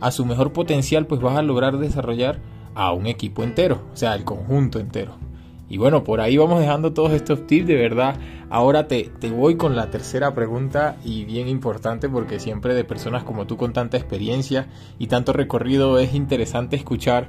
a 0.00 0.10
su 0.10 0.24
mejor 0.24 0.52
potencial, 0.52 1.06
pues 1.06 1.20
vas 1.20 1.36
a 1.36 1.42
lograr 1.42 1.78
desarrollar 1.78 2.40
a 2.74 2.92
un 2.92 3.06
equipo 3.06 3.42
entero, 3.42 3.80
o 3.92 3.96
sea, 3.96 4.14
el 4.14 4.24
conjunto 4.24 4.78
entero. 4.78 5.25
Y 5.68 5.78
bueno, 5.78 6.04
por 6.04 6.20
ahí 6.20 6.36
vamos 6.36 6.60
dejando 6.60 6.92
todos 6.92 7.12
estos 7.12 7.46
tips, 7.46 7.66
de 7.66 7.74
verdad. 7.74 8.16
Ahora 8.50 8.86
te, 8.86 9.10
te, 9.18 9.30
voy 9.30 9.56
con 9.56 9.74
la 9.74 9.90
tercera 9.90 10.34
pregunta 10.34 10.96
y 11.04 11.24
bien 11.24 11.48
importante 11.48 12.08
porque 12.08 12.38
siempre 12.38 12.74
de 12.74 12.84
personas 12.84 13.24
como 13.24 13.46
tú 13.46 13.56
con 13.56 13.72
tanta 13.72 13.96
experiencia 13.96 14.68
y 14.98 15.08
tanto 15.08 15.32
recorrido 15.32 15.98
es 15.98 16.14
interesante 16.14 16.76
escuchar. 16.76 17.28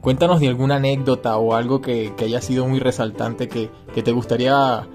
Cuéntanos 0.00 0.40
de 0.40 0.48
alguna 0.48 0.76
anécdota 0.76 1.36
o 1.36 1.54
algo 1.54 1.80
que, 1.80 2.12
que 2.16 2.24
haya 2.24 2.40
sido 2.40 2.66
muy 2.66 2.80
resaltante 2.80 3.48
que, 3.48 3.70
que 3.94 4.02
te 4.02 4.12
gustaría 4.12 4.86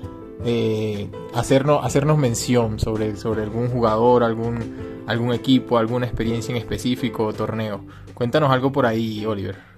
eh, 0.43 1.09
hacernos, 1.33 1.85
hacernos 1.85 2.17
mención 2.17 2.79
sobre, 2.79 3.15
sobre 3.15 3.43
algún 3.43 3.69
jugador, 3.69 4.23
algún, 4.23 5.03
algún 5.07 5.33
equipo, 5.33 5.77
alguna 5.77 6.05
experiencia 6.05 6.51
en 6.51 6.57
específico 6.57 7.25
o 7.25 7.33
torneo. 7.33 7.85
Cuéntanos 8.13 8.51
algo 8.51 8.71
por 8.71 8.85
ahí, 8.85 9.25
Oliver. 9.25 9.70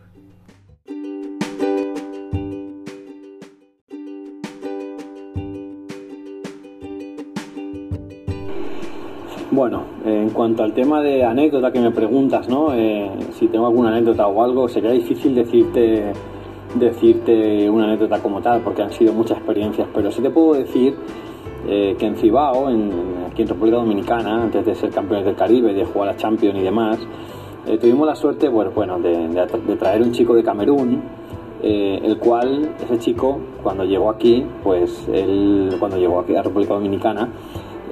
Bueno, 9.54 9.84
en 10.04 10.32
cuanto 10.32 10.64
al 10.64 10.74
tema 10.74 11.00
de 11.00 11.24
anécdota 11.24 11.72
que 11.72 11.80
me 11.80 11.92
preguntas, 11.92 12.50
¿no? 12.50 12.74
Eh, 12.74 13.08
si 13.34 13.46
tengo 13.50 13.68
alguna 13.68 13.90
anécdota 13.90 14.26
o 14.26 14.44
algo, 14.44 14.68
sería 14.68 14.90
difícil 14.90 15.36
decirte 15.36 16.12
decirte 16.74 17.70
una 17.70 17.84
anécdota 17.84 18.18
como 18.18 18.42
tal, 18.42 18.62
porque 18.62 18.82
han 18.82 18.92
sido 18.92 19.14
muchas 19.14 19.38
experiencias, 19.38 19.88
pero 19.94 20.12
sí 20.12 20.24
te 20.24 20.32
puedo 20.32 20.56
decir 20.56 20.96
eh, 21.68 21.96
que 22.00 22.06
en 22.08 22.16
Cibao, 22.16 22.72
en, 22.72 22.90
aquí 23.32 23.44
en 23.44 23.48
República 23.48 23.78
Dominicana, 23.78 24.42
antes 24.42 24.66
de 24.66 24.74
ser 24.74 24.90
campeones 24.90 25.24
del 25.24 25.36
Caribe, 25.36 25.72
de 25.72 25.86
jugar 25.86 26.10
a 26.10 26.16
Champions 26.16 26.58
y 26.58 26.64
demás, 26.64 26.98
eh, 27.68 27.78
tuvimos 27.78 28.08
la 28.08 28.16
suerte, 28.16 28.50
bueno, 28.50 28.72
bueno 28.74 28.98
de, 28.98 29.28
de, 29.28 29.76
traer 29.76 30.02
un 30.02 30.14
chico 30.14 30.34
de 30.34 30.42
Camerún 30.42 31.00
eh, 31.66 32.02
el 32.04 32.18
cual 32.18 32.72
ese 32.84 33.00
chico 33.00 33.40
cuando 33.62 33.86
llegó 33.86 34.10
aquí, 34.10 34.44
pues 34.64 35.08
él 35.14 35.74
cuando 35.80 35.98
llegó 35.98 36.20
aquí 36.20 36.36
a 36.36 36.42
República 36.42 36.74
Dominicana, 36.74 37.30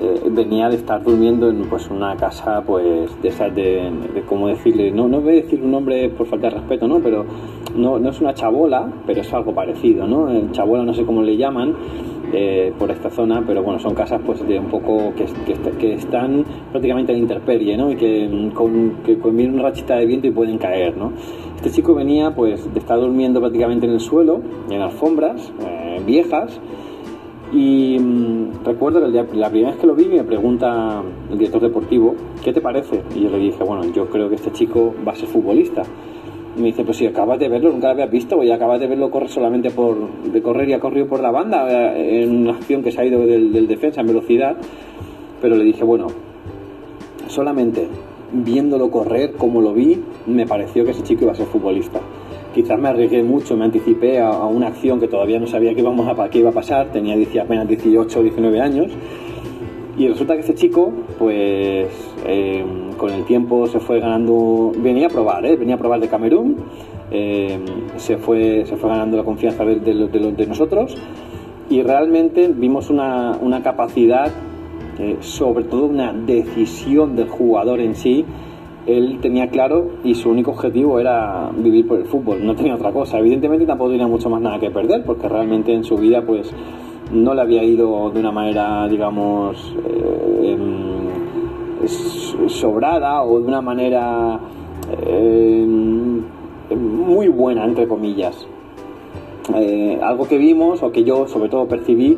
eh, 0.01 0.29
venía 0.31 0.67
de 0.69 0.77
estar 0.77 1.03
durmiendo 1.03 1.49
en 1.49 1.69
pues 1.69 1.89
una 1.89 2.15
casa 2.15 2.63
pues 2.65 3.09
de 3.21 3.29
esas 3.29 3.53
de, 3.53 3.91
de, 4.13 4.21
cómo 4.23 4.47
decirle, 4.47 4.91
no, 4.91 5.07
no 5.07 5.21
voy 5.21 5.33
a 5.33 5.41
decir 5.43 5.61
un 5.61 5.71
nombre 5.71 6.09
por 6.09 6.27
falta 6.27 6.49
de 6.49 6.55
respeto, 6.55 6.87
¿no? 6.87 6.99
Pero 6.99 7.25
no, 7.75 7.99
no 7.99 8.09
es 8.09 8.19
una 8.19 8.33
chabola, 8.33 8.91
pero 9.05 9.21
es 9.21 9.33
algo 9.33 9.53
parecido, 9.53 10.07
¿no? 10.07 10.29
El 10.29 10.51
chabola 10.51 10.83
no 10.83 10.93
sé 10.93 11.05
cómo 11.05 11.21
le 11.21 11.37
llaman, 11.37 11.75
eh, 12.33 12.71
por 12.79 12.89
esta 12.89 13.09
zona, 13.09 13.43
pero 13.45 13.61
bueno, 13.61 13.77
son 13.77 13.93
casas 13.93 14.21
pues 14.25 14.45
de 14.47 14.57
un 14.57 14.67
poco 14.67 15.13
que, 15.15 15.25
que, 15.45 15.71
que 15.77 15.93
están 15.95 16.45
prácticamente 16.71 17.11
en 17.11 17.19
interperie, 17.19 17.75
¿no? 17.75 17.91
Y 17.91 17.97
que 17.97 18.51
con, 18.53 18.99
que 19.03 19.17
con 19.19 19.37
una 19.37 19.63
rachita 19.63 19.97
de 19.97 20.05
viento 20.05 20.27
y 20.27 20.31
pueden 20.31 20.57
caer, 20.57 20.95
¿no? 20.95 21.11
Este 21.57 21.71
chico 21.71 21.93
venía 21.93 22.33
pues 22.33 22.73
de 22.73 22.79
estar 22.79 22.97
durmiendo 22.99 23.41
prácticamente 23.41 23.85
en 23.85 23.91
el 23.93 23.99
suelo, 23.99 24.41
en 24.69 24.81
alfombras 24.81 25.51
eh, 25.67 26.01
viejas, 26.05 26.61
y 27.51 27.97
mmm, 27.99 28.63
recuerdo 28.63 29.01
que 29.11 29.37
la 29.37 29.49
primera 29.49 29.71
vez 29.71 29.79
que 29.79 29.87
lo 29.87 29.95
vi 29.95 30.05
me 30.05 30.23
pregunta 30.23 31.01
el 31.29 31.37
director 31.37 31.61
deportivo, 31.61 32.15
¿qué 32.43 32.53
te 32.53 32.61
parece? 32.61 33.03
Y 33.15 33.21
yo 33.21 33.29
le 33.29 33.39
dije, 33.39 33.63
bueno, 33.63 33.83
yo 33.93 34.07
creo 34.07 34.29
que 34.29 34.35
este 34.35 34.51
chico 34.51 34.93
va 35.05 35.11
a 35.11 35.15
ser 35.15 35.27
futbolista. 35.27 35.83
Y 36.55 36.59
me 36.61 36.67
dice, 36.67 36.83
pues 36.83 36.97
si 36.97 37.07
acabas 37.07 37.39
de 37.39 37.47
verlo, 37.47 37.71
nunca 37.71 37.87
lo 37.87 37.93
habías 37.93 38.11
visto, 38.11 38.43
y 38.43 38.51
acabas 38.51 38.79
de 38.79 38.87
verlo 38.87 39.09
correr 39.09 39.29
solamente 39.29 39.71
por 39.71 39.95
de 40.23 40.41
correr 40.41 40.69
y 40.69 40.73
ha 40.73 40.79
corrido 40.79 41.07
por 41.07 41.21
la 41.21 41.31
banda 41.31 41.95
eh, 41.95 42.23
en 42.23 42.41
una 42.41 42.53
acción 42.53 42.83
que 42.83 42.91
se 42.91 43.01
ha 43.01 43.05
ido 43.05 43.21
del 43.25 43.67
defensa 43.67 44.01
en 44.01 44.07
velocidad. 44.07 44.57
Pero 45.41 45.55
le 45.55 45.63
dije, 45.63 45.83
bueno, 45.83 46.07
solamente 47.27 47.87
viéndolo 48.33 48.89
correr 48.91 49.33
como 49.33 49.61
lo 49.61 49.73
vi, 49.73 50.01
me 50.27 50.45
pareció 50.45 50.85
que 50.85 50.91
ese 50.91 51.03
chico 51.03 51.23
iba 51.23 51.33
a 51.33 51.35
ser 51.35 51.47
futbolista. 51.47 51.99
Quizás 52.53 52.79
me 52.79 52.89
arriesgué 52.89 53.23
mucho, 53.23 53.55
me 53.55 53.65
anticipé 53.65 54.19
a, 54.19 54.29
a 54.29 54.47
una 54.47 54.67
acción 54.67 54.99
que 54.99 55.07
todavía 55.07 55.39
no 55.39 55.47
sabía 55.47 55.73
que, 55.73 55.81
a, 55.81 56.29
que 56.29 56.39
iba 56.39 56.49
a 56.49 56.53
pasar, 56.53 56.91
tenía 56.91 57.15
apenas 57.41 57.67
18 57.67 58.19
o 58.19 58.23
19 58.23 58.61
años. 58.61 58.91
Y 59.97 60.07
resulta 60.07 60.35
que 60.35 60.39
ese 60.41 60.55
chico, 60.55 60.91
pues 61.19 61.87
eh, 62.25 62.65
con 62.97 63.11
el 63.11 63.25
tiempo 63.25 63.67
se 63.67 63.79
fue 63.79 63.99
ganando, 63.99 64.71
venía 64.77 65.07
a 65.07 65.09
probar, 65.09 65.45
¿eh? 65.45 65.55
venía 65.55 65.75
a 65.75 65.77
probar 65.77 65.99
de 65.99 66.07
Camerún, 66.07 66.57
eh, 67.11 67.59
se, 67.97 68.17
fue, 68.17 68.65
se 68.65 68.77
fue 68.77 68.89
ganando 68.89 69.17
la 69.17 69.23
confianza 69.23 69.65
de, 69.65 69.79
de, 69.79 70.07
de, 70.07 70.31
de 70.31 70.47
nosotros 70.47 70.95
y 71.69 71.83
realmente 71.83 72.47
vimos 72.47 72.89
una, 72.89 73.37
una 73.41 73.61
capacidad 73.61 74.31
eh, 74.99 75.17
sobre 75.21 75.63
todo 75.63 75.85
una 75.85 76.13
decisión 76.13 77.15
del 77.15 77.27
jugador 77.27 77.79
en 77.79 77.95
sí, 77.95 78.25
él 78.87 79.19
tenía 79.21 79.49
claro 79.49 79.91
y 80.03 80.15
su 80.15 80.29
único 80.29 80.51
objetivo 80.51 80.99
era 80.99 81.51
vivir 81.55 81.87
por 81.87 81.99
el 81.99 82.05
fútbol, 82.05 82.45
no 82.45 82.55
tenía 82.55 82.75
otra 82.75 82.91
cosa. 82.91 83.19
Evidentemente 83.19 83.65
tampoco 83.65 83.91
tenía 83.91 84.07
mucho 84.07 84.29
más 84.29 84.41
nada 84.41 84.59
que 84.59 84.71
perder, 84.71 85.03
porque 85.03 85.29
realmente 85.29 85.73
en 85.73 85.83
su 85.83 85.97
vida 85.97 86.23
pues 86.25 86.51
no 87.11 87.33
le 87.33 87.41
había 87.41 87.63
ido 87.63 88.09
de 88.09 88.19
una 88.19 88.31
manera, 88.31 88.87
digamos, 88.87 89.75
eh, 89.85 90.57
sobrada 92.47 93.23
o 93.23 93.39
de 93.39 93.47
una 93.47 93.61
manera 93.61 94.39
eh, 95.07 95.65
muy 96.75 97.27
buena, 97.27 97.65
entre 97.65 97.87
comillas. 97.87 98.47
Eh, 99.55 99.99
algo 100.01 100.27
que 100.27 100.37
vimos 100.37 100.81
o 100.81 100.91
que 100.91 101.03
yo 101.03 101.27
sobre 101.27 101.49
todo 101.49 101.67
percibí 101.67 102.17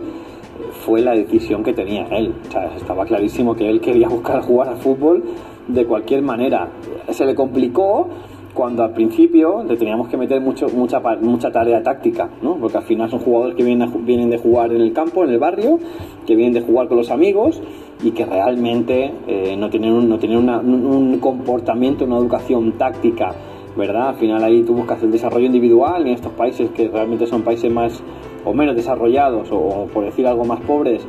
fue 0.86 1.02
la 1.02 1.14
decisión 1.14 1.64
que 1.64 1.74
tenía 1.74 2.06
él. 2.08 2.34
O 2.48 2.52
sea, 2.52 2.76
estaba 2.76 3.06
clarísimo 3.06 3.56
que 3.56 3.70
él 3.70 3.82
quería 3.82 4.08
buscar 4.10 4.42
jugar 4.42 4.70
al 4.70 4.78
fútbol 4.78 5.24
de 5.68 5.86
cualquier 5.86 6.22
manera. 6.22 6.70
Se 7.10 7.26
le 7.26 7.36
complicó 7.36 8.10
cuando 8.54 8.84
al 8.84 8.94
principio 8.94 9.64
le 9.64 9.76
teníamos 9.78 10.08
que 10.08 10.18
meter 10.18 10.40
mucho, 10.40 10.68
mucha, 10.70 11.00
mucha 11.22 11.52
tarea 11.52 11.82
táctica, 11.82 12.30
¿no? 12.42 12.58
porque 12.58 12.78
al 12.78 12.84
final 12.84 13.10
son 13.10 13.20
jugadores 13.20 13.56
que 13.56 13.64
vienen, 13.64 14.06
vienen 14.06 14.30
de 14.30 14.38
jugar 14.38 14.72
en 14.72 14.82
el 14.82 14.94
campo, 14.94 15.24
en 15.24 15.32
el 15.32 15.40
barrio, 15.40 15.80
que 16.26 16.36
vienen 16.36 16.54
de 16.54 16.62
jugar 16.62 16.88
con 16.88 16.98
los 16.98 17.10
amigos 17.10 17.62
y 18.04 18.12
que 18.12 18.26
realmente 18.26 19.12
eh, 19.28 19.56
no 19.58 19.70
tienen, 19.70 19.94
un, 19.94 20.10
no 20.10 20.20
tienen 20.20 20.38
una, 20.38 20.60
un 20.60 21.20
comportamiento, 21.20 22.06
una 22.06 22.18
educación 22.18 22.74
táctica, 22.74 23.34
¿verdad? 23.76 24.10
Al 24.10 24.16
final 24.16 24.44
ahí 24.44 24.62
tú 24.62 24.76
buscas 24.76 25.02
el 25.02 25.12
desarrollo 25.12 25.48
individual 25.48 26.06
en 26.06 26.14
estos 26.14 26.34
países 26.34 26.70
que 26.72 26.90
realmente 26.90 27.26
son 27.26 27.42
países 27.42 27.72
más 27.72 28.04
o 28.46 28.54
menos 28.54 28.76
desarrollados 28.76 29.50
o, 29.52 29.88
por 29.92 30.06
decir 30.06 30.28
algo 30.28 30.46
más 30.46 30.62
pobres 30.62 31.06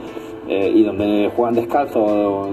eh, 0.49 0.73
y 0.75 0.83
donde 0.83 1.31
juegan 1.35 1.55
descalzos 1.55 2.49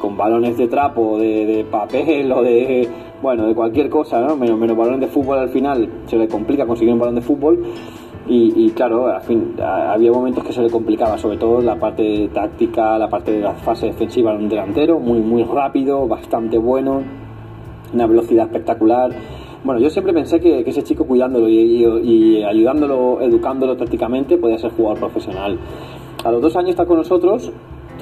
con 0.00 0.16
balones 0.16 0.56
de 0.56 0.68
trapo, 0.68 1.18
de, 1.18 1.66
papel 1.70 2.30
o 2.32 2.42
de 2.42 2.88
bueno 3.22 3.46
de 3.46 3.54
cualquier 3.54 3.88
cosa, 3.88 4.20
¿no? 4.20 4.36
menos, 4.36 4.58
menos 4.58 4.76
balones 4.76 5.00
de 5.00 5.06
fútbol 5.06 5.38
al 5.38 5.48
final 5.48 5.88
se 6.06 6.16
le 6.16 6.28
complica 6.28 6.66
conseguir 6.66 6.92
un 6.92 7.00
balón 7.00 7.14
de 7.14 7.22
fútbol 7.22 7.64
y, 8.26 8.70
claro, 8.70 9.06
al 9.08 9.20
fin, 9.20 9.54
había 9.60 10.10
momentos 10.10 10.42
que 10.44 10.52
se 10.52 10.62
le 10.62 10.70
complicaba, 10.70 11.18
sobre 11.18 11.36
todo 11.36 11.60
la 11.60 11.78
parte 11.78 12.28
táctica, 12.32 12.98
la 12.98 13.08
parte 13.08 13.32
de 13.32 13.40
la 13.40 13.52
fase 13.52 13.86
defensiva 13.86 14.32
de 14.32 14.38
un 14.38 14.48
delantero, 14.48 14.98
muy 14.98 15.20
muy 15.20 15.42
rápido, 15.44 16.08
bastante 16.08 16.56
bueno, 16.56 17.02
una 17.92 18.06
velocidad 18.06 18.46
espectacular. 18.46 19.10
Bueno, 19.62 19.78
yo 19.78 19.90
siempre 19.90 20.14
pensé 20.14 20.40
que, 20.40 20.60
ese 20.60 20.82
chico 20.82 21.06
cuidándolo 21.06 21.50
y, 21.50 22.42
ayudándolo, 22.42 23.20
educándolo 23.20 23.76
tácticamente, 23.76 24.38
podía 24.38 24.56
ser 24.56 24.70
jugador 24.70 25.00
profesional. 25.00 25.58
A 26.24 26.30
los 26.30 26.40
dos 26.40 26.56
años 26.56 26.70
está 26.70 26.86
con 26.86 26.96
nosotros, 26.96 27.52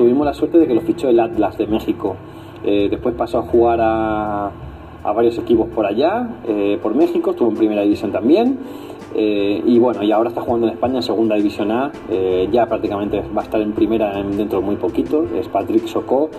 tuvimos 0.02 0.26
la 0.26 0.34
suerte 0.34 0.58
de 0.58 0.66
que 0.66 0.74
lo 0.74 0.80
fichó 0.80 1.08
el 1.08 1.20
Atlas 1.20 1.56
de 1.56 1.68
México. 1.68 2.16
Eh, 2.64 2.88
después 2.90 3.14
pasó 3.14 3.38
a 3.38 3.42
jugar 3.42 3.78
a, 3.80 4.50
varios 5.14 5.38
equipos 5.38 5.68
por 5.68 5.86
allá, 5.86 6.28
eh, 6.44 6.76
por 6.82 6.94
México, 6.94 7.30
estuvo 7.30 7.48
en 7.50 7.56
primera 7.56 7.82
división 7.82 8.10
también. 8.10 8.58
Eh, 9.14 9.62
y 9.64 9.78
bueno, 9.78 10.02
y 10.02 10.10
ahora 10.10 10.30
está 10.30 10.40
jugando 10.40 10.66
en 10.66 10.72
España 10.72 10.96
en 10.96 11.02
segunda 11.02 11.36
división 11.36 11.70
A, 11.70 11.92
ya 12.50 12.66
prácticamente 12.66 13.22
va 13.36 13.42
a 13.42 13.44
estar 13.44 13.60
en 13.60 13.72
primera 13.72 14.18
en, 14.18 14.36
dentro 14.36 14.58
de 14.60 14.66
muy 14.66 14.76
poquito, 14.76 15.24
es 15.36 15.46
Patrick 15.48 15.86
Socó. 15.86 16.30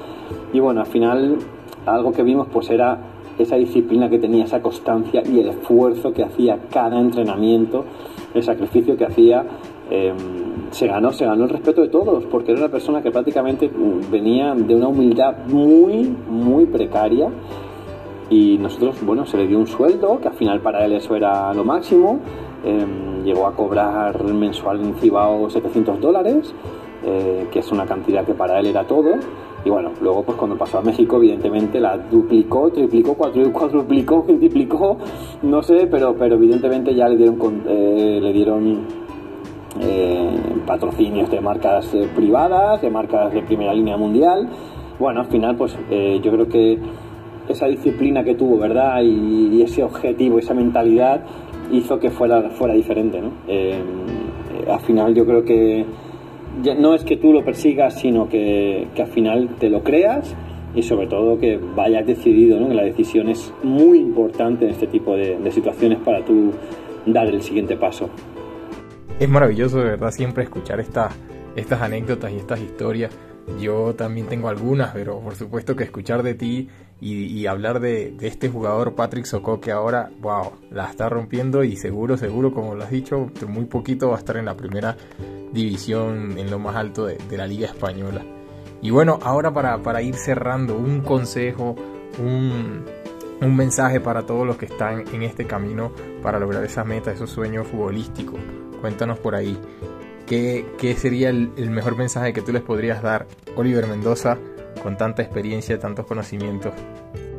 Y 0.52 0.60
bueno, 0.60 0.82
al 0.82 0.88
final 0.88 1.38
algo 1.86 2.12
que 2.12 2.24
vimos 2.24 2.48
pues 2.52 2.70
era 2.70 2.98
esa 3.38 3.56
disciplina 3.56 4.10
que 4.10 4.20
tenía, 4.20 4.44
esa 4.44 4.62
constancia 4.62 5.24
y 5.26 5.40
el 5.40 5.50
esfuerzo 5.50 6.14
que 6.14 6.24
hacía 6.24 6.60
cada 6.70 7.00
entrenamiento, 7.00 7.86
el 8.34 8.44
sacrificio 8.44 8.98
que 8.98 9.06
hacía, 9.06 9.46
eh, 9.90 10.14
se 10.74 10.88
ganó, 10.88 11.12
se 11.12 11.26
ganó 11.26 11.44
el 11.44 11.50
respeto 11.50 11.82
de 11.82 11.90
todos, 11.90 12.26
porque 12.26 12.52
era 12.52 12.62
una 12.62 12.70
persona 12.70 13.02
que 13.02 13.12
prácticamente 13.12 13.70
venía 14.12 14.56
de 14.56 14.76
una 14.76 14.88
humildad 14.88 15.36
muy, 15.48 16.16
muy 16.28 16.66
precaria. 16.66 17.30
Y 18.30 18.58
nosotros, 18.58 18.98
bueno, 19.06 19.26
se 19.28 19.38
le 19.38 19.48
dio 19.48 19.60
un 19.60 19.68
sueldo, 19.68 20.20
que 20.20 20.30
al 20.30 20.34
final 20.34 20.62
para 20.62 20.84
él 20.84 20.94
eso 20.94 21.16
era 21.16 21.54
lo 21.54 21.64
máximo. 21.64 22.20
Eh, 22.66 22.86
llegó 23.24 23.46
a 23.46 23.56
cobrar 23.56 24.24
mensual 24.24 24.82
en 24.82 24.96
Cibao 24.96 25.50
700 25.50 26.00
dólares, 26.02 26.54
eh, 27.06 27.48
que 27.52 27.60
es 27.60 27.72
una 27.72 27.86
cantidad 27.86 28.26
que 28.26 28.34
para 28.34 28.60
él 28.60 28.66
era 28.66 28.88
todo. 28.88 29.12
Y 29.66 29.70
bueno, 29.70 29.92
luego 30.02 30.24
pues 30.24 30.38
cuando 30.38 30.58
pasó 30.58 30.80
a 30.80 30.82
México, 30.82 31.18
evidentemente 31.18 31.80
la 31.80 31.98
duplicó, 31.98 32.72
triplicó, 32.72 33.14
cuadruplicó, 33.14 34.26
quintuplicó, 34.26 34.98
no 35.44 35.62
sé, 35.62 35.88
pero, 35.90 36.16
pero 36.16 36.36
evidentemente 36.36 36.94
ya 36.96 37.08
le 37.08 37.16
dieron, 37.16 37.64
eh, 37.68 38.20
le 38.22 38.34
dieron 38.34 39.03
eh, 39.80 40.30
patrocinios 40.68 41.32
de 41.32 41.42
marcas 41.42 41.92
eh, 41.96 42.08
privadas, 42.16 42.82
de 42.82 42.92
marcas 42.92 43.34
de 43.34 43.42
primera 43.42 43.74
línea 43.74 43.98
mundial. 43.98 44.48
Bueno, 45.00 45.22
al 45.22 45.28
final 45.28 45.56
pues 45.56 45.76
eh, 45.90 46.20
yo 46.24 46.32
creo 46.32 46.48
que 46.48 46.78
esa 47.48 47.66
disciplina 47.66 48.24
que 48.24 48.36
tuvo, 48.36 48.58
¿verdad? 48.58 49.02
Y, 49.02 49.62
ese 49.62 49.84
objetivo, 49.84 50.40
esa 50.40 50.54
mentalidad 50.54 51.24
hizo 51.72 52.00
que 52.00 52.10
fuera, 52.10 52.50
fuera 52.52 52.74
diferente, 52.74 53.22
¿no? 53.22 53.32
al 54.72 54.80
final 54.82 55.14
yo 55.14 55.26
creo 55.26 55.44
que 55.44 55.86
no 56.78 56.94
es 56.94 57.04
que 57.04 57.18
tú 57.18 57.32
lo 57.32 57.44
persigas, 57.44 58.00
sino 58.00 58.28
que, 58.28 58.88
al 58.98 59.08
final 59.08 59.50
te 59.58 59.70
lo 59.70 59.84
creas 59.84 60.36
y 60.76 60.84
sobre 60.84 61.08
todo 61.08 61.40
que 61.40 61.58
vayas 61.58 62.06
decidido, 62.06 62.60
¿no? 62.60 62.68
que 62.68 62.76
la 62.76 62.84
decisión 62.84 63.30
es 63.30 63.54
muy 63.64 64.00
importante 64.00 64.66
en 64.66 64.72
este 64.72 64.88
tipo 64.88 65.16
de 65.16 65.52
situaciones 65.52 66.00
para 66.00 66.24
tú 66.24 66.52
dar 67.06 67.28
el 67.28 67.42
siguiente 67.42 67.78
paso. 67.78 68.10
Es 69.20 69.30
maravilloso 69.30 69.78
de 69.78 69.86
verdad 69.86 70.12
siempre 70.12 70.44
escuchar 70.44 70.80
esta, 70.80 71.10
estas 71.56 71.82
anécdotas 71.82 72.32
y 72.32 72.38
estas 72.38 72.60
historias. 72.60 73.12
Yo 73.60 73.94
también 73.96 74.28
tengo 74.28 74.48
algunas, 74.48 74.94
pero 74.94 75.20
por 75.20 75.36
supuesto 75.36 75.76
que 75.76 75.84
escuchar 75.84 76.24
de 76.24 76.34
ti 76.34 76.70
y, 77.02 77.26
y 77.26 77.46
hablar 77.46 77.80
de, 77.80 78.12
de, 78.12 78.28
este 78.28 78.50
jugador 78.50 78.96
Patrick 78.96 79.26
Socó 79.26 79.60
que 79.60 79.72
ahora, 79.72 80.10
wow, 80.22 80.54
la 80.72 80.90
está 80.90 81.10
rompiendo 81.10 81.64
y 81.64 81.76
seguro, 81.76 82.18
seguro, 82.18 82.54
como 82.54 82.76
lo 82.76 82.84
has 82.84 82.90
dicho, 82.90 83.30
muy 83.48 83.66
poquito 83.66 84.10
va 84.10 84.16
a 84.16 84.20
estar 84.20 84.38
en 84.38 84.46
la 84.46 84.56
primera 84.56 84.96
división, 85.52 86.38
en 86.38 86.50
lo 86.50 86.58
más 86.58 86.76
alto 86.76 87.06
de, 87.06 87.18
de 87.30 87.38
la 87.38 87.46
Liga 87.46 87.68
Española. 87.68 88.24
Y 88.82 88.90
bueno, 88.90 89.20
ahora 89.22 89.54
para, 89.54 89.78
para 89.84 90.02
ir 90.02 90.16
cerrando, 90.16 90.76
un 90.76 91.02
consejo, 91.02 91.76
un, 92.20 92.86
un 93.42 93.56
mensaje 93.56 94.00
para 94.00 94.26
todos 94.26 94.48
los 94.48 94.58
que 94.58 94.66
están 94.66 95.04
en 95.14 95.24
este 95.24 95.46
camino 95.46 95.92
para 96.22 96.40
lograr 96.40 96.64
esas 96.64 96.86
metas, 96.86 97.16
esos 97.16 97.30
sueños 97.30 97.68
futbolísticos. 97.68 98.40
Cuéntanos 98.84 99.18
por 99.18 99.34
ahí. 99.34 99.58
¿Qué, 100.28 100.66
qué 100.78 100.94
sería 100.96 101.30
el, 101.30 101.52
el, 101.56 101.70
mejor 101.70 101.98
mensaje 101.98 102.34
que 102.34 102.42
tú 102.42 102.52
les 102.52 102.62
podrías 102.62 103.02
dar, 103.02 103.28
Oliver 103.56 103.88
Mendoza, 103.88 104.38
con 104.84 104.98
tanta 104.98 105.22
experiencia, 105.22 105.80
tantos 105.80 106.06
conocimientos? 106.06 106.74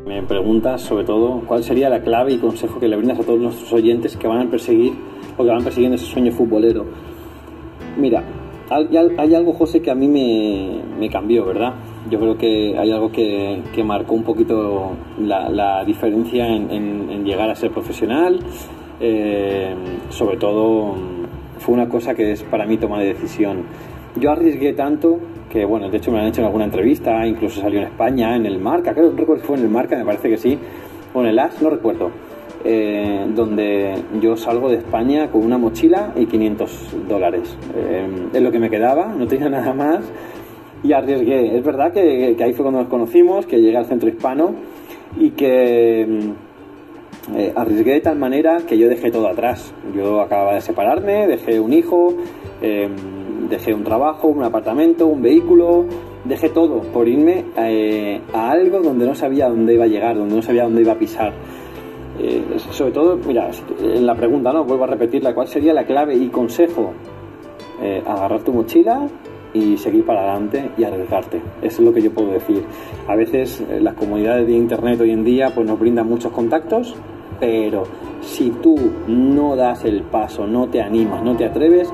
Me 0.07 0.23
preguntas 0.23 0.81
sobre 0.81 1.05
todo 1.05 1.43
cuál 1.47 1.63
sería 1.63 1.91
la 1.91 2.01
clave 2.01 2.33
y 2.33 2.39
consejo 2.39 2.81
que 2.81 2.89
le 2.89 2.97
brindas 2.97 3.21
a 3.21 3.25
todos 3.25 3.39
nuestros 3.39 3.71
oyentes 3.75 4.17
que 4.17 4.27
van 4.27 4.47
a 4.47 4.51
perseguir 4.51 4.95
o 5.37 5.45
que 5.45 5.51
van 5.51 5.63
persiguiendo 5.63 5.97
ese 5.97 6.07
sueño 6.07 6.33
futbolero. 6.33 6.87
Mira, 7.99 8.25
hay, 8.71 9.35
algo, 9.35 9.53
José, 9.53 9.83
que 9.83 9.91
a 9.91 9.95
mí 9.95 10.09
me, 10.09 11.11
cambió, 11.11 11.45
¿verdad? 11.45 11.75
Yo 12.09 12.19
creo 12.21 12.39
que 12.39 12.75
hay 12.79 12.91
algo 12.91 13.13
que, 13.13 13.63
marcó 13.85 14.15
un 14.15 14.25
poquito 14.25 14.93
la, 15.21 15.85
diferencia 15.85 16.47
en, 16.49 17.23
llegar 17.23 17.51
a 17.51 17.55
ser 17.55 17.71
profesional. 17.71 18.41
Eh, 19.01 19.75
sobre 20.09 20.37
todo 20.37 20.95
fue 21.65 21.75
una 21.75 21.89
cosa 21.89 22.15
que 22.15 22.33
es 22.33 22.43
para 22.43 22.67
mí 22.67 22.77
toma 22.77 23.01
de 23.01 23.15
decisión. 23.15 23.63
Yo 24.17 24.31
arriesgué 24.31 24.75
tanto 24.75 25.19
que, 25.49 25.65
bueno, 25.65 25.89
de 25.89 25.97
hecho 25.97 26.11
me 26.11 26.19
lo 26.19 26.25
han 26.25 26.29
hecho 26.29 26.41
en 26.41 26.47
alguna 26.47 26.65
entrevista, 26.65 27.27
incluso 27.27 27.61
salió 27.61 27.81
en 27.81 27.87
España, 27.87 28.37
en 28.37 28.45
el 28.45 28.59
Marca, 28.59 28.93
creo 28.93 29.15
que 29.15 29.37
fue 29.37 29.57
en 29.57 29.65
el 29.65 29.71
Marca, 29.71 29.97
me 29.97 30.05
parece 30.05 30.29
que 30.29 30.37
sí, 30.37 30.59
o 31.15 31.21
en 31.21 31.27
el 31.27 31.39
As, 31.39 31.61
no 31.63 31.71
recuerdo 31.71 32.11
eh, 32.65 33.27
donde 33.35 33.95
yo 34.21 34.37
salgo 34.37 34.71
de 34.71 34.77
España 34.77 35.31
con 35.31 35.45
una 35.45 35.59
mochila 35.59 36.13
y 36.17 36.27
500 36.27 36.97
dólares. 37.09 37.57
Eh, 37.77 38.09
es 38.33 38.43
lo 38.43 38.51
que 38.51 38.59
me 38.59 38.71
quedaba, 38.71 39.15
no 39.15 39.27
tenía 39.27 39.49
nada 39.51 39.73
más 39.75 40.01
y 40.83 40.93
arriesgué. 40.93 41.57
Es 41.57 41.65
verdad 41.65 41.93
que, 41.93 42.37
ahí 42.41 42.53
fue 42.53 42.65
cuando 42.65 42.81
nos 42.81 42.89
conocimos, 42.89 43.47
que 43.47 43.61
llegué 43.61 43.77
al 43.77 43.87
centro 43.87 44.09
hispano 44.09 44.55
y 45.19 45.31
que 45.31 46.07
mm, 46.09 46.54
eh, 47.37 47.53
arriesgué 47.55 47.95
de 47.95 48.01
tal 48.01 48.19
manera 48.19 48.59
que 48.67 48.77
yo 48.79 48.89
dejé 48.89 49.11
todo 49.11 49.29
atrás. 49.29 49.73
Yo 49.95 50.21
acababa 50.21 50.55
de 50.55 50.61
separarme, 50.61 51.27
dejé 51.27 51.61
un 51.61 51.73
hijo, 51.73 52.15
dejé 53.51 53.75
un 53.75 53.85
trabajo, 53.85 54.29
un 54.29 54.43
apartamento, 54.43 55.07
un 55.07 55.23
vehículo, 55.23 55.85
dejé 56.25 56.49
todo 56.49 56.81
por 56.81 57.07
irme 57.09 57.45
a 58.33 58.51
algo 58.51 58.81
donde 58.81 59.07
no 59.07 59.15
sabía 59.15 59.49
dónde 59.49 59.75
iba 59.75 59.85
a 59.85 59.89
llegar, 59.89 60.17
donde 60.17 60.35
no 60.35 60.43
sabía 60.43 60.65
dónde 60.65 60.83
iba 60.83 60.93
a 60.93 60.99
pisar. 60.99 61.33
Eh, 62.19 62.45
sobre 62.71 62.93
todo, 62.93 63.17
mira, 63.27 63.51
en 63.81 64.07
la 64.07 64.15
pregunta, 64.15 64.53
¿no? 64.53 64.65
Vuelvo 64.65 64.85
a 64.85 64.89
repetirla, 64.89 65.35
¿cuál 65.35 65.49
sería 65.49 65.73
la 65.73 65.85
clave 65.85 66.15
y 66.15 66.29
consejo? 66.29 66.93
Eh, 67.83 68.03
agarrar 68.07 68.43
tu 68.43 68.53
mochila 68.53 69.09
y 69.53 69.77
seguir 69.77 70.05
para 70.05 70.21
adelante 70.21 70.71
y 70.79 70.85
arriesgarte. 70.85 71.39
Eso 71.61 71.83
es 71.83 71.89
lo 71.89 71.93
que 71.93 72.01
yo 72.01 72.13
puedo 72.13 72.31
decir. 72.31 72.63
A 73.09 73.17
veces 73.17 73.61
eh, 73.69 73.81
las 73.81 73.95
comunidades 73.95 74.47
de 74.47 74.53
internet 74.53 75.01
hoy 75.01 75.11
en 75.11 75.25
día 75.25 75.51
pues 75.55 75.67
nos 75.67 75.79
brindan 75.79 76.09
muchos 76.09 76.31
contactos, 76.31 76.95
pero 77.41 77.85
si 78.21 78.51
tú 78.51 78.77
no 79.07 79.57
das 79.57 79.85
el 79.85 80.03
paso, 80.03 80.47
no 80.47 80.69
te 80.69 80.81
animas, 80.81 81.23
no 81.23 81.37
te 81.37 81.45
atreves, 81.45 81.93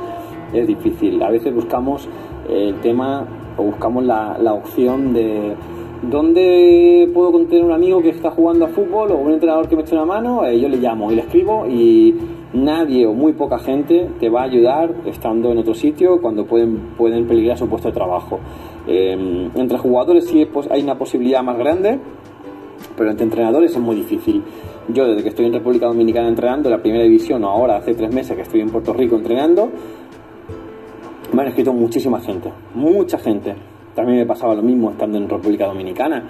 es 0.53 0.67
difícil. 0.67 1.23
A 1.23 1.31
veces 1.31 1.55
buscamos 1.55 2.09
el 2.49 2.75
tema 2.81 3.27
o 3.57 3.65
buscamos 3.65 4.05
la, 4.05 4.37
la 4.39 4.55
opción 4.55 5.13
de 5.13 5.55
¿Dónde 6.03 7.11
puedo 7.13 7.31
tener 7.45 7.63
un 7.63 7.73
amigo 7.73 8.01
que 8.01 8.09
está 8.09 8.31
jugando 8.31 8.65
a 8.65 8.69
fútbol 8.69 9.11
o 9.11 9.17
un 9.17 9.33
entrenador 9.33 9.69
que 9.69 9.77
me 9.77 9.83
eche 9.83 9.95
una 9.95 10.07
mano? 10.07 10.47
Eh, 10.47 10.59
yo 10.59 10.67
le 10.67 10.79
llamo 10.79 11.13
y 11.13 11.15
le 11.15 11.21
escribo 11.21 11.67
y 11.67 12.15
nadie 12.55 13.07
o 13.07 13.13
muy 13.13 13.35
poca 13.35 13.59
gente 13.59 14.09
te 14.19 14.31
va 14.31 14.41
a 14.41 14.45
ayudar 14.45 14.95
estando 15.05 15.53
en 15.53 15.59
otro 15.59 15.75
sitio 15.75 16.23
cuando 16.23 16.47
pueden, 16.47 16.95
pueden 16.97 17.27
peligrar 17.27 17.59
su 17.59 17.69
puesto 17.69 17.89
de 17.89 17.95
trabajo. 17.95 18.39
Em, 18.87 19.51
entre 19.55 19.77
jugadores 19.77 20.27
sí 20.27 20.49
hay 20.71 20.83
una 20.83 20.97
posibilidad 20.97 21.43
más 21.43 21.59
grande, 21.59 21.99
pero 22.97 23.11
entre 23.11 23.25
entrenadores 23.25 23.73
es 23.73 23.79
muy 23.79 23.97
difícil. 23.97 24.43
Yo 24.89 25.05
desde 25.07 25.23
que 25.23 25.29
estoy 25.29 25.47
en 25.47 25.53
República 25.53 25.87
Dominicana 25.87 26.29
entrenando, 26.29 26.69
la 26.69 26.79
primera 26.79 27.05
división, 27.05 27.45
ahora 27.45 27.77
hace 27.77 27.95
tres 27.95 28.13
meses 28.13 28.35
que 28.37 28.43
estoy 28.43 28.61
en 28.61 28.71
Puerto 28.71 28.93
Rico 28.93 29.17
entrenando, 29.17 29.71
me 31.33 31.43
han 31.43 31.49
escrito 31.49 31.73
muchísima 31.73 32.21
gente, 32.21 32.51
mucha 32.75 33.19
gente 33.19 33.55
también 33.95 34.19
me 34.19 34.27
pasaba 34.27 34.55
lo 34.55 34.63
mismo 34.63 34.91
estando 34.91 35.19
en 35.19 35.29
República 35.29 35.67
Dominicana. 35.67 36.25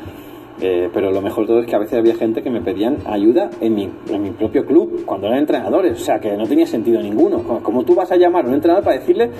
Eh, 0.62 0.90
pero 0.92 1.10
lo 1.10 1.22
mejor 1.22 1.44
de 1.44 1.48
todo 1.48 1.60
es 1.60 1.66
que 1.66 1.74
a 1.74 1.78
veces 1.78 1.98
había 1.98 2.14
gente 2.14 2.42
que 2.42 2.50
me 2.50 2.60
pedían 2.60 2.98
ayuda 3.06 3.48
en 3.62 3.74
mi, 3.74 3.88
en 4.10 4.22
mi 4.22 4.30
propio 4.30 4.66
club, 4.66 5.04
cuando 5.06 5.26
eran 5.26 5.38
entrenadores, 5.38 5.92
o 5.92 6.04
sea 6.04 6.18
que 6.20 6.36
no 6.36 6.44
tenía 6.44 6.66
sentido 6.66 7.00
ninguno. 7.00 7.42
¿Cómo 7.62 7.82
tú 7.82 7.94
vas 7.94 8.12
a 8.12 8.16
llamar 8.16 8.44
a 8.44 8.48
un 8.48 8.54
entrenador 8.54 8.84
para 8.84 8.98
decirle 8.98 9.30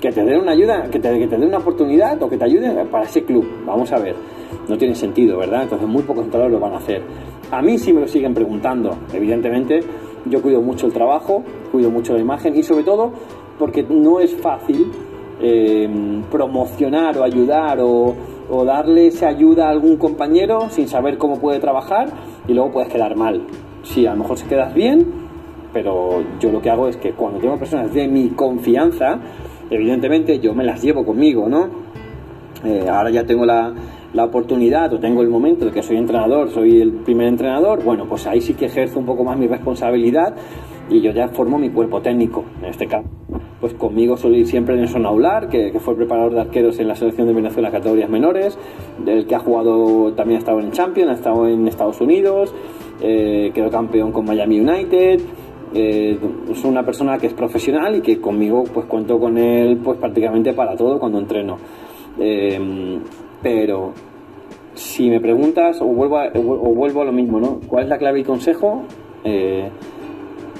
que 0.00 0.10
te 0.10 0.24
dé 0.24 0.38
una 0.38 0.52
ayuda, 0.52 0.84
que 0.90 0.98
te, 0.98 1.18
que 1.18 1.26
te 1.26 1.36
dé 1.36 1.46
una 1.46 1.58
oportunidad 1.58 2.22
o 2.22 2.30
que 2.30 2.38
te 2.38 2.44
ayude 2.44 2.72
para 2.86 3.04
ese 3.04 3.22
club? 3.24 3.46
Vamos 3.66 3.92
a 3.92 3.98
ver, 3.98 4.14
no 4.68 4.78
tiene 4.78 4.94
sentido, 4.94 5.36
¿verdad? 5.36 5.64
Entonces 5.64 5.86
muy 5.86 6.02
pocos 6.02 6.24
entrenadores 6.24 6.58
lo 6.58 6.64
van 6.64 6.72
a 6.72 6.78
hacer. 6.78 7.02
A 7.50 7.62
mí 7.62 7.78
sí 7.78 7.92
me 7.92 8.00
lo 8.00 8.08
siguen 8.08 8.34
preguntando, 8.34 8.96
evidentemente 9.12 9.80
yo 10.26 10.40
cuido 10.42 10.60
mucho 10.60 10.86
el 10.86 10.92
trabajo, 10.92 11.42
cuido 11.72 11.90
mucho 11.90 12.12
la 12.12 12.20
imagen 12.20 12.56
y 12.56 12.62
sobre 12.62 12.84
todo 12.84 13.12
porque 13.58 13.82
no 13.82 14.20
es 14.20 14.34
fácil 14.36 14.90
Em, 15.42 16.22
promocionar 16.24 17.16
o 17.16 17.24
ayudar 17.24 17.78
o, 17.80 18.14
darle 18.66 19.06
esa 19.06 19.28
ayuda 19.28 19.68
a 19.68 19.70
algún 19.70 19.96
compañero 19.96 20.68
sin 20.68 20.86
saber 20.86 21.16
cómo 21.16 21.38
puede 21.40 21.60
trabajar 21.60 22.08
y 22.46 22.52
luego 22.52 22.72
puedes 22.72 22.92
quedar 22.92 23.16
mal. 23.16 23.46
Sí, 23.82 24.06
a 24.06 24.10
lo 24.10 24.18
mejor 24.18 24.36
se 24.36 24.46
quedas 24.46 24.74
bien, 24.74 25.06
pero 25.72 26.22
yo 26.40 26.52
lo 26.52 26.60
que 26.60 26.68
hago 26.68 26.88
es 26.88 26.98
que 26.98 27.12
cuando 27.12 27.38
tengo 27.38 27.56
personas 27.58 27.94
de 27.94 28.06
mi 28.06 28.28
confianza, 28.30 29.18
evidentemente 29.70 30.40
yo 30.40 30.52
me 30.52 30.64
las 30.64 30.82
llevo 30.82 31.06
conmigo, 31.06 31.48
¿no? 31.48 31.68
Eh, 32.64 32.86
ahora 32.90 33.08
ya 33.08 33.24
tengo 33.24 33.46
la, 33.46 33.72
la 34.12 34.24
oportunidad 34.24 34.92
o 34.92 34.98
tengo 34.98 35.22
el 35.22 35.28
momento 35.28 35.64
de 35.64 35.70
que 35.70 35.82
soy 35.82 35.96
entrenador, 35.96 36.50
soy 36.50 36.80
el 36.80 36.92
primer 36.92 37.28
entrenador, 37.28 37.82
bueno, 37.84 38.06
pues 38.08 38.26
ahí 38.26 38.40
sí 38.40 38.54
que 38.54 38.66
ejerzo 38.66 38.98
un 38.98 39.06
poco 39.06 39.24
más 39.24 39.38
mi 39.38 39.46
responsabilidad 39.46 40.34
y 40.88 41.00
yo 41.00 41.12
ya 41.12 41.28
formo 41.28 41.58
mi 41.58 41.70
cuerpo 41.70 42.00
técnico, 42.00 42.44
en 42.60 42.70
este 42.70 42.86
caso 42.86 43.08
pues 43.60 43.74
conmigo 43.74 44.16
suele 44.16 44.38
ir 44.38 44.46
siempre 44.46 44.74
Nelson 44.74 45.04
Aular, 45.04 45.48
que, 45.48 45.70
que 45.70 45.78
fue 45.78 45.94
preparador 45.94 46.32
de 46.32 46.40
arqueros 46.40 46.78
en 46.80 46.88
la 46.88 46.94
selección 46.94 47.26
de 47.26 47.34
Venezuela 47.34 47.70
categorías 47.70 48.08
menores, 48.08 48.58
del 49.04 49.26
que 49.26 49.34
ha 49.34 49.38
jugado, 49.38 50.14
también 50.14 50.36
ha 50.36 50.40
estado 50.40 50.60
en 50.60 50.72
Champions, 50.72 51.10
ha 51.10 51.14
estado 51.14 51.46
en 51.46 51.68
Estados 51.68 52.00
Unidos, 52.00 52.54
eh, 53.02 53.50
quedó 53.54 53.70
campeón 53.70 54.12
con 54.12 54.24
Miami 54.24 54.60
United, 54.60 55.20
eh, 55.74 56.18
es 56.50 56.64
una 56.64 56.82
persona 56.82 57.18
que 57.18 57.26
es 57.26 57.34
profesional 57.34 57.96
y 57.96 58.00
que 58.00 58.18
conmigo 58.18 58.64
pues 58.64 58.86
cuento 58.86 59.20
con 59.20 59.36
él 59.36 59.78
pues 59.84 59.98
prácticamente 59.98 60.54
para 60.54 60.74
todo 60.74 60.98
cuando 60.98 61.18
entreno. 61.18 61.58
Eh, 62.18 62.98
pero 63.42 63.92
si 64.74 65.10
me 65.10 65.20
preguntas 65.20 65.80
o 65.80 65.86
vuelvo, 65.86 66.18
a, 66.18 66.30
o 66.34 66.74
vuelvo 66.74 67.02
a 67.02 67.04
lo 67.04 67.12
mismo, 67.12 67.40
¿no? 67.40 67.60
¿Cuál 67.66 67.84
es 67.84 67.90
la 67.90 67.98
clave 67.98 68.20
y 68.20 68.24
consejo? 68.24 68.82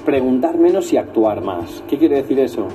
preguntar 0.05 0.57
menos 0.57 0.91
y 0.93 0.97
actuar 0.97 1.43
más. 1.43 1.83
¿Qué 1.87 1.97
quiere 1.97 2.17
decir 2.17 2.39
eso? 2.39 2.67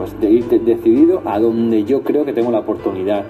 pues 0.00 0.18
de 0.18 0.30
ir 0.30 0.46
decidido 0.46 1.20
a 1.26 1.38
donde 1.38 1.84
yo 1.84 2.02
creo 2.02 2.24
que 2.24 2.32
tengo 2.32 2.50
la 2.50 2.60
oportunidad. 2.60 3.22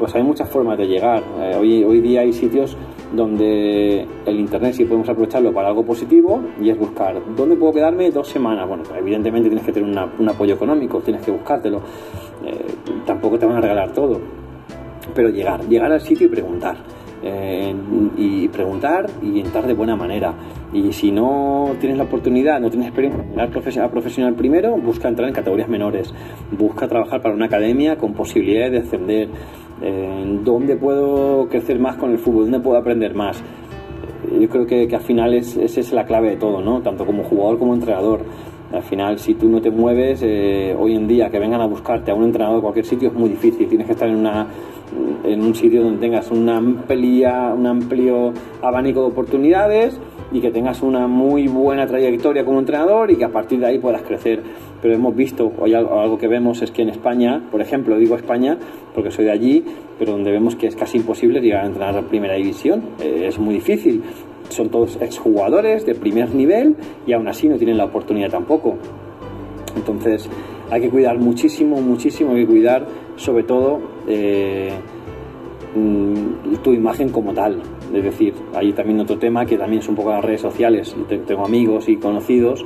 Pues 0.00 0.12
hay 0.16 0.22
muchas 0.24 0.48
formas 0.48 0.76
de 0.76 0.86
llegar. 0.86 1.22
Eh, 1.40 1.56
hoy, 1.56 1.84
hoy 1.84 2.00
día 2.00 2.22
hay 2.22 2.32
sitios 2.32 2.76
donde 3.12 4.04
el 4.26 4.40
Internet 4.40 4.74
sí 4.74 4.84
podemos 4.84 5.08
aprovecharlo 5.08 5.52
para 5.52 5.68
algo 5.68 5.84
positivo 5.84 6.40
y 6.60 6.70
es 6.70 6.78
buscar 6.78 7.20
dónde 7.36 7.54
puedo 7.54 7.72
quedarme 7.72 8.10
dos 8.10 8.28
semanas. 8.28 8.66
Bueno, 8.66 8.82
evidentemente 8.96 9.48
tienes 9.48 9.64
que 9.64 9.72
tener 9.72 10.08
un 10.18 10.28
apoyo 10.28 10.54
económico, 10.54 11.00
tienes 11.00 11.22
que 11.22 11.30
buscártelo. 11.30 11.82
Eh, 12.44 12.64
tampoco 13.06 13.38
te 13.38 13.46
van 13.46 13.56
a 13.56 13.60
regalar 13.60 13.92
todo. 13.92 14.20
Pero 15.14 15.28
llegar, 15.30 15.66
llegar 15.68 15.92
al 15.92 16.00
sitio 16.00 16.26
y 16.26 16.30
preguntar 16.30 16.76
eh, 17.22 17.74
y 18.16 18.46
preguntar 18.48 19.06
y 19.22 19.40
entrar 19.40 19.66
de 19.66 19.74
buena 19.74 19.96
manera. 19.96 20.34
Y 20.72 20.92
si 20.92 21.10
no 21.10 21.70
tienes 21.80 21.98
la 21.98 22.04
oportunidad, 22.04 22.60
no 22.60 22.70
tienes 22.70 22.88
experiencia 22.88 23.84
en 23.84 23.90
profesional, 23.90 24.34
primero, 24.34 24.76
busca 24.76 25.08
entrar 25.08 25.28
en 25.28 25.34
categorías 25.34 25.68
menores, 25.68 26.12
busca 26.56 26.86
trabajar 26.86 27.22
para 27.22 27.34
una 27.34 27.46
academia 27.46 27.96
con 27.96 28.14
posibilidades 28.14 28.72
de 28.72 28.78
ascender. 28.78 29.28
Eh, 29.82 30.40
¿Dónde 30.44 30.76
puedo 30.76 31.48
crecer 31.48 31.78
más 31.78 31.96
con 31.96 32.10
el 32.12 32.18
fútbol? 32.18 32.44
¿Dónde 32.44 32.60
puedo 32.60 32.78
aprender 32.78 33.14
más? 33.14 33.40
Eh, 33.40 34.38
yo 34.40 34.48
creo 34.48 34.66
que, 34.66 34.86
que 34.86 34.96
al 34.96 35.02
final 35.02 35.34
es, 35.34 35.56
esa 35.56 35.80
es 35.80 35.92
la 35.92 36.04
clave 36.04 36.30
de 36.30 36.36
todo, 36.36 36.60
¿no? 36.60 36.82
Tanto 36.82 37.04
como 37.04 37.24
jugador 37.24 37.58
como 37.58 37.74
entrenador. 37.74 38.20
Al 38.70 38.82
final, 38.82 39.18
si 39.18 39.34
tú 39.34 39.48
no 39.48 39.62
te 39.62 39.70
mueves, 39.70 40.22
hoy 40.22 40.94
en 40.94 41.08
día 41.08 41.30
que 41.30 41.38
vengan 41.38 41.62
a 41.62 41.66
buscarte 41.66 42.10
a 42.10 42.14
un 42.14 42.24
entrenador 42.24 42.56
de 42.56 42.62
cualquier 42.62 42.84
sitio 42.84 43.08
es 43.08 43.14
muy 43.14 43.30
difícil. 43.30 43.66
Tienes 43.66 43.86
que 43.86 43.94
estar 43.94 44.06
en 44.06 44.16
una 44.16 44.46
en 45.24 45.42
un 45.42 45.54
sitio 45.54 45.82
donde 45.82 46.00
tengas 46.00 46.30
una 46.30 46.56
amplia, 46.56 47.52
un 47.54 47.66
amplio 47.66 48.32
abanico 48.62 49.00
de 49.00 49.06
oportunidades 49.06 50.00
y 50.32 50.40
que 50.40 50.50
tengas 50.50 50.82
una 50.82 51.06
muy 51.06 51.48
buena 51.48 51.86
trayectoria 51.86 52.44
como 52.44 52.58
entrenador 52.58 53.10
y 53.10 53.16
que 53.16 53.24
a 53.24 53.30
partir 53.30 53.60
de 53.60 53.66
ahí 53.66 53.78
puedas 53.78 54.02
crecer. 54.02 54.42
Pero 54.80 54.94
hemos 54.94 55.14
visto, 55.14 55.52
hoy 55.58 55.74
algo, 55.74 56.18
que 56.18 56.28
vemos 56.28 56.62
es 56.62 56.70
que 56.70 56.82
en 56.82 56.90
España, 56.90 57.42
por 57.50 57.60
ejemplo, 57.60 57.96
digo 57.96 58.16
España 58.16 58.58
porque 58.94 59.10
soy 59.10 59.26
de 59.26 59.32
allí, 59.32 59.64
pero 59.98 60.12
donde 60.12 60.30
vemos 60.30 60.56
que 60.56 60.66
es 60.66 60.76
casi 60.76 60.98
imposible 60.98 61.40
llegar 61.40 61.64
a 61.64 61.66
entrenar 61.66 61.96
a 61.96 62.02
primera 62.02 62.34
división, 62.34 62.82
eh, 63.00 63.24
es 63.28 63.38
muy 63.38 63.54
difícil. 63.54 64.02
Son 64.50 64.70
todos 64.70 64.96
exjugadores 65.00 65.84
de 65.84 65.94
primer 65.94 66.34
nivel 66.34 66.76
y 67.06 67.12
aún 67.12 67.28
así 67.28 67.48
no 67.48 67.56
tienen 67.56 67.76
la 67.76 67.84
oportunidad 67.84 68.30
tampoco. 68.30 68.76
Entonces 69.76 70.28
hay 70.70 70.80
que 70.82 70.90
cuidar 70.90 71.18
muchísimo, 71.18 71.80
muchísimo, 71.80 72.32
hay 72.32 72.42
que 72.42 72.46
cuidar 72.46 72.86
sobre 73.18 73.44
todo 73.44 73.80
eh, 74.06 74.72
mm, 75.74 76.54
tu 76.62 76.72
imagen 76.72 77.10
como 77.10 77.34
tal. 77.34 77.60
Es 77.92 78.02
decir, 78.02 78.34
hay 78.54 78.72
también 78.72 79.00
otro 79.00 79.18
tema 79.18 79.44
que 79.44 79.58
también 79.58 79.80
es 79.80 79.88
un 79.88 79.94
poco 79.94 80.10
las 80.10 80.24
redes 80.24 80.40
sociales. 80.40 80.96
Tengo 81.26 81.44
amigos 81.44 81.88
y 81.88 81.96
conocidos 81.96 82.64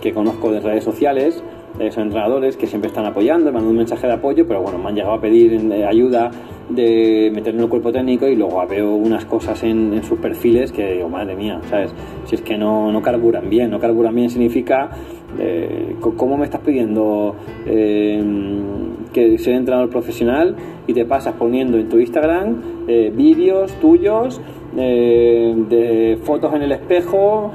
que 0.00 0.12
conozco 0.12 0.50
de 0.50 0.60
redes 0.60 0.84
sociales, 0.84 1.42
son 1.90 2.04
entrenadores 2.04 2.56
que 2.56 2.66
siempre 2.66 2.88
están 2.88 3.06
apoyando, 3.06 3.46
mandando 3.52 3.70
un 3.70 3.76
mensaje 3.76 4.06
de 4.06 4.14
apoyo, 4.14 4.46
pero 4.46 4.62
bueno, 4.62 4.78
me 4.78 4.88
han 4.88 4.96
llegado 4.96 5.14
a 5.14 5.20
pedir 5.20 5.52
eh, 5.54 5.86
ayuda 5.86 6.30
de 6.68 7.30
meterme 7.32 7.60
en 7.60 7.64
el 7.64 7.70
cuerpo 7.70 7.92
técnico 7.92 8.26
y 8.26 8.34
luego 8.34 8.66
veo 8.66 8.94
unas 8.94 9.24
cosas 9.24 9.62
en, 9.62 10.02
sus 10.02 10.18
perfiles 10.18 10.72
que 10.72 10.94
digo, 10.94 11.08
madre 11.08 11.36
mía, 11.36 11.60
¿sabes? 11.70 11.94
Si 12.24 12.34
es 12.34 12.42
que 12.42 12.58
no, 12.58 12.90
no 12.90 13.00
carburan 13.00 13.48
bien, 13.48 13.70
no 13.70 13.78
carburan 13.78 14.14
bien 14.14 14.28
significa, 14.28 14.90
eh, 15.38 15.96
¿cómo 16.00 16.36
me 16.36 16.44
estás 16.44 16.60
pidiendo 16.60 17.36
eh, 17.64 18.22
que 19.12 19.38
sea 19.38 19.56
entrenador 19.56 19.90
profesional 19.90 20.56
y 20.86 20.92
te 20.92 21.04
pasas 21.04 21.34
poniendo 21.34 21.78
en 21.78 21.88
tu 21.88 21.98
Instagram 21.98 22.62
eh, 22.86 23.12
vídeos 23.14 23.72
tuyos 23.80 24.40
de 24.74 26.18
fotos 26.22 26.54
en 26.54 26.62
el 26.62 26.70
espejo, 26.70 27.50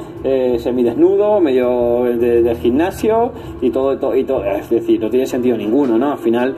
semidesnudo, 0.58 1.40
medio 1.40 2.04
del 2.04 2.58
gimnasio 2.58 3.32
y 3.62 3.70
todo, 3.70 3.98
todo, 3.98 4.16
y 4.16 4.26
todo, 4.26 4.44
es 4.44 4.70
decir, 4.70 5.00
no 5.00 5.10
tiene 5.10 5.26
sentido 5.26 5.56
ninguno, 5.56 5.98
¿no? 5.98 6.12
Al 6.12 6.18
final 6.18 6.54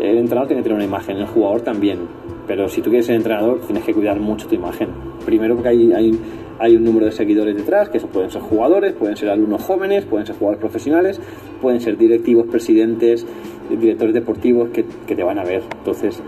el 0.00 0.18
entrenador 0.18 0.48
tiene 0.48 0.62
que 0.62 0.64
tener 0.64 0.76
una 0.76 0.84
imagen, 0.84 1.16
el 1.18 1.26
jugador 1.26 1.60
también. 1.60 1.98
Pero 2.46 2.68
si 2.68 2.80
tú 2.80 2.90
quieres 2.90 3.06
ser 3.06 3.16
entrenador, 3.16 3.60
tienes 3.60 3.84
que 3.84 3.94
cuidar 3.94 4.18
mucho 4.18 4.48
tu 4.48 4.54
imagen. 4.54 4.88
Primero 5.24 5.54
porque 5.54 5.68
hay, 5.68 5.92
hay, 5.92 6.18
hay 6.58 6.74
un 6.74 6.84
número 6.84 7.06
de 7.06 7.12
seguidores 7.12 7.54
detrás, 7.54 7.90
que 7.90 7.98
eso 7.98 8.08
pueden 8.08 8.30
ser 8.30 8.40
jugadores, 8.40 8.92
pueden 8.94 9.16
ser 9.16 9.28
alumnos 9.28 9.62
jóvenes, 9.62 10.04
pueden 10.06 10.26
ser 10.26 10.36
jugadores 10.36 10.60
profesionales, 10.60 11.20
pueden 11.60 11.80
ser 11.80 11.96
directivos, 11.96 12.46
presidentes, 12.46 13.26
directores 13.76 14.14
deportivos 14.14 14.70
que, 14.70 14.84
que 15.06 15.14
te 15.14 15.22
van 15.22 15.38
a 15.38 15.44
ver. 15.44 15.62
Entonces, 15.78 16.20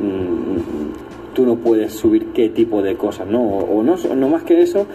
mm, 0.00 1.34
tú 1.38 1.46
no 1.46 1.54
puedes 1.54 1.92
subir 1.92 2.32
qué 2.34 2.48
tipo 2.48 2.82
de 2.82 2.96
cosas, 2.96 3.28
¿no? 3.28 3.40
O, 3.40 3.80
no, 3.82 3.96
no 3.96 4.28
más 4.28 4.42
que 4.42 4.60
eso, 4.60 4.88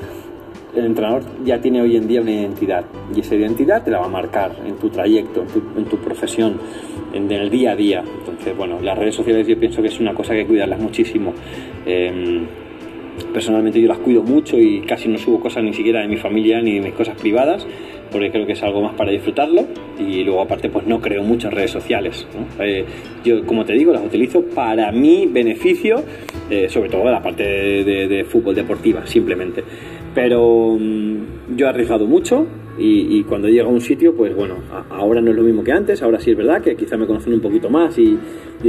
el 0.76 0.86
entrenador 0.86 1.24
ya 1.46 1.62
tiene 1.62 1.82
hoy 1.82 1.96
en 1.96 2.06
día 2.06 2.22
una 2.22 2.32
identidad 2.32 2.84
y 3.16 3.22
esa 3.22 3.36
identidad 3.36 3.82
te 3.82 3.92
la 3.92 4.00
va 4.00 4.08
a 4.08 4.10
marcar 4.10 4.52
en 4.66 4.76
tu 4.76 4.90
trayecto, 4.90 5.42
en 5.44 5.48
tu, 5.48 5.80
en 5.80 5.86
tu 5.86 5.98
profesión 5.98 6.58
en, 7.14 7.32
el 7.32 7.50
día 7.50 7.72
a 7.72 7.76
día. 7.78 8.04
Entonces, 8.20 8.58
bueno, 8.58 8.82
las 8.82 8.98
redes 8.98 9.16
sociales 9.16 9.48
yo 9.48 9.58
pienso 9.58 9.82
que 9.82 9.88
es 9.88 10.00
una 10.02 10.14
cosa 10.14 10.34
que 10.34 10.46
cuidarlas 10.46 10.82
muchísimo. 10.82 11.34
Em, 11.86 12.46
personalmente 13.32 13.80
yo 13.80 13.88
las 13.88 14.00
cuido 14.00 14.22
mucho 14.24 14.58
y 14.58 14.82
casi 14.82 15.08
no 15.08 15.18
subo 15.18 15.40
cosas 15.40 15.64
ni 15.64 15.74
siquiera 15.74 16.02
de 16.02 16.10
mi 16.10 16.18
familia 16.18 16.62
ni 16.62 16.74
de 16.74 16.82
mis 16.82 16.94
cosas 16.94 17.16
privadas 17.18 17.66
porque 18.14 18.32
creo 18.32 18.46
que 18.46 18.54
es 18.54 18.64
algo 18.64 18.82
más 18.82 18.94
para 18.94 19.12
disfrutarlo. 19.12 19.66
Y 20.00 20.24
luego 20.24 20.42
aparte 20.42 20.70
pues 20.70 20.88
no 20.88 21.02
creo 21.02 21.24
muchas 21.24 21.54
redes 21.54 21.72
sociales 21.72 22.26
eh, 22.60 22.86
yo 23.24 23.46
como 23.46 23.66
te 23.66 23.74
digo 23.74 23.94
las 23.94 24.04
utilizo 24.04 24.44
para 24.56 24.92
mi 24.92 25.28
beneficio 25.28 26.04
eh, 26.50 26.68
sobre 26.70 26.90
todo 26.90 27.04
la 27.06 27.22
parte 27.22 27.44
de, 27.44 28.26
fútbol 28.26 28.56
deportiva 28.56 29.06
simplemente. 29.06 29.64
Pero 30.14 30.78
mm, 30.80 31.56
yo 31.56 31.66
he 31.66 31.70
arriesgado 31.70 32.06
mucho 32.06 32.46
y, 32.78 33.24
cuando 33.26 33.48
llego 33.50 33.70
a 33.70 33.72
un 33.72 33.82
sitio, 33.82 34.16
pues 34.16 34.36
bueno, 34.36 34.56
ahora 34.90 35.22
no 35.22 35.30
es 35.30 35.38
lo 35.38 35.44
mismo 35.44 35.64
que 35.64 35.72
antes, 35.72 36.02
ahora 36.02 36.20
sí 36.20 36.32
es 36.32 36.38
verdad 36.38 36.62
que 36.62 36.76
quizá 36.76 36.98
me 36.98 37.06
conocen 37.06 37.34
un 37.34 37.40
poquito 37.40 37.70
más 37.70 37.98
y, 38.00 38.18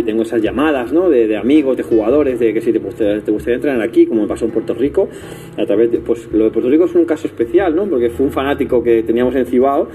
tengo 0.04 0.22
esas 0.22 0.42
llamadas, 0.42 0.92
¿no? 0.92 1.08
De, 1.08 1.36
amigos, 1.36 1.76
de 1.76 1.84
jugadores, 1.84 2.40
de 2.40 2.52
que 2.52 2.60
si 2.60 2.72
te, 2.72 2.80
gustaría, 2.80 3.20
te 3.20 3.30
gustaría 3.30 3.56
entrenar 3.56 3.80
aquí, 3.80 4.06
como 4.06 4.22
me 4.22 4.26
pasó 4.26 4.44
en 4.44 4.50
Puerto 4.50 4.74
Rico, 4.74 5.08
a 5.56 5.64
través 5.64 5.92
de, 5.92 5.98
pues 5.98 6.28
lo 6.32 6.44
de 6.44 6.50
Puerto 6.50 6.68
Rico 6.68 6.84
es 6.84 6.94
un 6.94 7.04
caso 7.04 7.28
especial, 7.28 7.76
¿no? 7.76 7.86
Porque 7.86 8.10
fue 8.10 8.26
un 8.26 8.32
fanático 8.32 8.82
que 8.82 9.04
teníamos 9.04 9.34
en 9.36 9.46
Cibao 9.46 9.88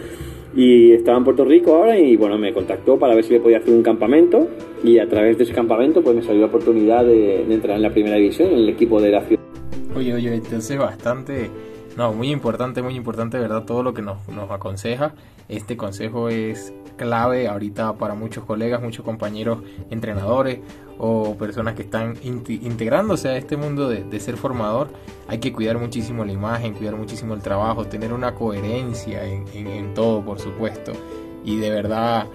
y 0.55 0.93
estaba 0.93 1.17
en 1.17 1.25
Puerto 1.25 1.45
Rico 1.45 1.75
ahora 1.75 1.99
y 1.99 2.15
bueno, 2.15 2.37
me 2.37 2.53
contactó 2.53 2.97
para 2.97 3.13
ver 3.13 3.25
si 3.25 3.33
le 3.33 3.39
podía 3.41 3.57
hacer 3.57 3.73
un 3.73 3.83
campamento 3.83 4.47
y 4.83 4.97
a 4.97 5.07
través 5.07 5.37
de 5.37 5.43
ese 5.43 5.53
campamento 5.53 6.01
pues 6.01 6.15
me 6.15 6.23
salió 6.23 6.41
la 6.41 6.47
oportunidad 6.47 7.05
de, 7.05 7.45
de 7.47 7.53
entrar 7.53 7.75
en 7.75 7.83
la 7.83 7.91
primera 7.91 8.15
división, 8.15 8.49
en 8.49 8.59
el 8.59 8.69
equipo 8.69 8.99
de 9.01 9.11
la 9.11 9.21
ciudad. 9.21 9.43
Oye, 9.95 10.13
oye, 10.13 10.33
entonces 10.33 10.77
bastante 10.77 11.49
no, 11.99 12.13
muy 12.13 12.31
importante, 12.31 12.81
muy 12.81 12.95
importante, 12.95 13.37
¿verdad? 13.37 13.65
Todo 13.65 13.83
lo 13.83 13.93
que 13.93 14.01
nos, 14.01 14.25
nos 14.29 14.49
aconseja. 14.49 15.13
Este 15.49 15.75
consejo 15.75 16.29
es 16.29 16.73
clave 16.95 17.49
ahorita 17.49 17.97
para 17.97 18.13
muchos 18.13 18.45
colegas, 18.45 18.81
muchos 18.81 19.03
compañeros 19.03 19.59
entrenadores 19.89 20.59
o 20.97 21.35
personas 21.35 21.75
que 21.75 21.81
están 21.81 22.15
integrándose 22.23 23.27
a 23.27 23.35
este 23.35 23.57
mundo 23.57 23.89
de, 23.89 24.19
ser 24.21 24.37
formador. 24.37 24.93
Hay 25.27 25.39
que 25.39 25.51
cuidar 25.51 25.77
muchísimo 25.77 26.23
la 26.23 26.31
imagen, 26.31 26.73
cuidar 26.73 26.95
muchísimo 26.95 27.33
el 27.33 27.41
trabajo, 27.41 27.83
tener 27.83 28.13
una 28.13 28.33
coherencia 28.33 29.25
en, 29.25 29.93
todo, 29.93 30.23
por 30.23 30.39
supuesto. 30.39 30.93
Y 31.43 31.57
de 31.57 31.69
verdad 31.69 32.27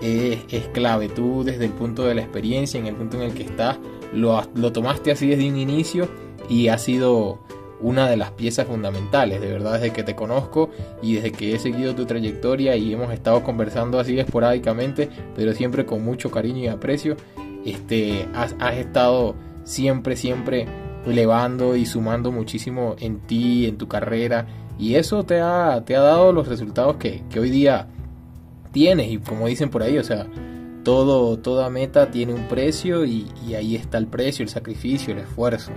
es, 0.00 0.40
es, 0.50 0.66
clave. 0.70 1.08
Tú 1.08 1.44
desde 1.44 1.66
el 1.66 1.72
punto 1.72 2.02
de 2.02 2.16
la 2.16 2.22
experiencia, 2.22 2.80
en 2.80 2.88
el 2.88 2.96
punto 2.96 3.18
en 3.18 3.22
el 3.22 3.34
que 3.34 3.44
estás, 3.44 3.78
lo, 4.12 4.42
lo 4.56 4.72
tomaste 4.72 5.12
así 5.12 5.28
desde 5.28 5.48
un 5.48 5.58
inicio 5.58 6.08
y 6.48 6.66
ha 6.66 6.78
sido 6.78 7.38
una 7.82 8.08
de 8.08 8.16
las 8.16 8.30
piezas 8.30 8.66
fundamentales, 8.66 9.40
de 9.40 9.48
verdad, 9.48 9.74
desde 9.74 9.92
que 9.92 10.02
te 10.02 10.14
conozco 10.14 10.70
y 11.02 11.14
desde 11.14 11.32
que 11.32 11.54
he 11.54 11.58
seguido 11.58 11.94
tu 11.94 12.06
trayectoria 12.06 12.76
y 12.76 12.92
hemos 12.92 13.12
estado 13.12 13.42
conversando 13.42 13.98
así 13.98 14.18
esporádicamente, 14.18 15.08
pero 15.34 15.52
siempre 15.52 15.84
con 15.84 16.04
mucho 16.04 16.30
cariño 16.30 16.60
y 16.60 16.68
aprecio, 16.68 17.16
este, 17.64 18.28
has, 18.34 18.54
estado 18.76 19.34
siempre, 19.64 20.16
siempre 20.16 20.66
elevando 21.06 21.76
y 21.76 21.84
sumando 21.84 22.30
muchísimo 22.30 22.94
en 23.00 23.20
ti, 23.20 23.66
en 23.66 23.76
tu 23.76 23.88
carrera, 23.88 24.46
y 24.78 24.94
eso 24.94 25.24
te 25.24 25.40
ha, 25.40 25.82
te 25.84 25.96
ha 25.96 26.00
dado 26.00 26.32
los 26.32 26.48
resultados 26.48 26.96
que, 26.96 27.22
hoy 27.38 27.50
día 27.50 27.88
tienes, 28.70 29.10
y 29.10 29.18
como 29.18 29.48
dicen 29.48 29.70
por 29.70 29.82
ahí, 29.82 29.98
o 29.98 30.04
sea, 30.04 30.26
todo, 30.84 31.38
toda 31.38 31.68
meta 31.70 32.10
tiene 32.10 32.32
un 32.32 32.48
precio 32.48 33.04
y 33.04 33.28
ahí 33.56 33.76
está 33.76 33.98
el 33.98 34.06
precio, 34.06 34.42
el 34.42 34.48
sacrificio, 34.48 35.12
el 35.12 35.20
esfuerzo. 35.20 35.72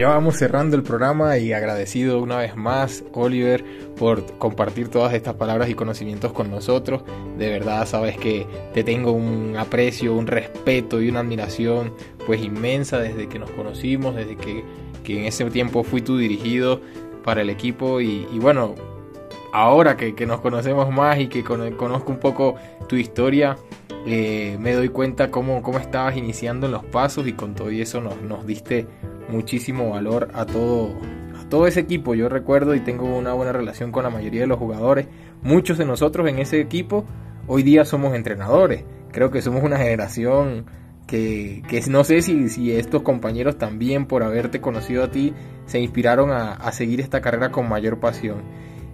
Ya 0.00 0.08
vamos 0.08 0.38
cerrando 0.38 0.76
el 0.76 0.82
programa 0.82 1.36
y 1.36 1.52
agradecido 1.52 2.22
una 2.22 2.38
vez 2.38 2.56
más, 2.56 3.04
Oliver, 3.12 3.62
por 3.98 4.24
compartir 4.38 4.88
todas 4.88 5.12
estas 5.12 5.34
palabras 5.34 5.68
y 5.68 5.74
conocimientos 5.74 6.32
con 6.32 6.50
nosotros. 6.50 7.02
De 7.36 7.50
verdad, 7.50 7.86
sabes 7.86 8.16
que 8.16 8.46
te 8.72 8.82
tengo 8.82 9.12
un 9.12 9.56
aprecio, 9.58 10.14
un 10.14 10.26
respeto 10.26 11.02
y 11.02 11.10
una 11.10 11.20
admiración 11.20 11.92
pues 12.24 12.42
inmensa 12.42 12.98
desde 12.98 13.28
que 13.28 13.38
nos 13.38 13.50
conocimos, 13.50 14.16
desde 14.16 14.38
que, 14.38 14.64
en 15.04 15.24
ese 15.26 15.44
tiempo 15.50 15.82
fui 15.82 16.00
tu 16.00 16.16
dirigido 16.16 16.80
para 17.22 17.42
el 17.42 17.50
equipo 17.50 18.00
y, 18.00 18.24
bueno, 18.40 18.76
ahora 19.52 19.98
que, 19.98 20.14
nos 20.24 20.40
conocemos 20.40 20.90
más 20.90 21.20
y 21.20 21.26
que 21.26 21.44
conozco 21.44 22.10
un 22.10 22.20
poco 22.20 22.54
tu 22.88 22.96
historia, 22.96 23.58
eh, 24.06 24.56
me 24.58 24.72
doy 24.72 24.88
cuenta 24.88 25.30
cómo, 25.30 25.62
cómo 25.62 25.78
estabas 25.78 26.16
iniciando 26.16 26.64
en 26.64 26.72
los 26.72 26.86
pasos 26.86 27.26
y 27.26 27.34
con 27.34 27.54
todo 27.54 27.68
eso 27.68 28.00
nos, 28.00 28.22
nos 28.22 28.46
diste 28.46 28.86
muchísimo 29.30 29.90
valor 29.90 30.28
a 30.34 30.46
todo, 30.46 30.94
a 31.40 31.48
todo 31.48 31.66
ese 31.66 31.80
equipo. 31.80 32.14
Yo 32.14 32.28
recuerdo 32.28 32.74
y 32.74 32.80
tengo 32.80 33.16
una 33.16 33.32
buena 33.32 33.52
relación 33.52 33.92
con 33.92 34.04
la 34.04 34.10
mayoría 34.10 34.42
de 34.42 34.46
los 34.46 34.58
jugadores. 34.58 35.06
Muchos 35.42 35.78
de 35.78 35.84
nosotros 35.84 36.28
en 36.28 36.38
ese 36.38 36.60
equipo 36.60 37.04
hoy 37.46 37.62
día 37.62 37.84
somos 37.84 38.14
entrenadores. 38.14 38.84
Creo 39.12 39.30
que 39.30 39.42
somos 39.42 39.62
una 39.62 39.76
generación 39.76 40.66
que, 41.06 41.62
que 41.68 41.82
no 41.88 42.04
sé 42.04 42.22
si, 42.22 42.48
si, 42.48 42.72
estos 42.72 43.02
compañeros 43.02 43.58
también 43.58 44.06
por 44.06 44.22
haberte 44.22 44.60
conocido 44.60 45.02
a 45.02 45.10
ti 45.10 45.34
se 45.66 45.80
inspiraron 45.80 46.30
a, 46.30 46.70
seguir 46.70 47.00
esta 47.00 47.20
carrera 47.20 47.50
con 47.50 47.68
mayor 47.68 47.98
pasión. 47.98 48.42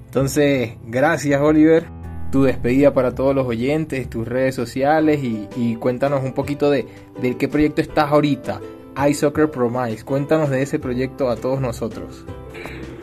Entonces, 0.06 0.72
gracias 0.86 1.40
Oliver. 1.40 1.84
Tu 2.32 2.42
despedida 2.42 2.92
para 2.92 3.14
todos 3.14 3.34
los 3.34 3.46
oyentes, 3.46 4.10
tus 4.10 4.26
redes 4.26 4.54
sociales 4.54 5.20
y, 5.22 5.76
cuéntanos 5.76 6.24
un 6.24 6.32
poquito 6.32 6.70
de, 6.70 6.86
de 7.20 7.36
qué 7.36 7.48
proyecto 7.48 7.80
estás 7.80 8.10
ahorita, 8.10 8.60
iSoccer 9.08 9.50
Promise. 9.50 10.04
Cuéntanos 10.04 10.50
de 10.50 10.62
ese 10.62 10.78
proyecto 10.78 11.28
a 11.28 11.36
todos 11.36 11.60
nosotros. 11.60 12.24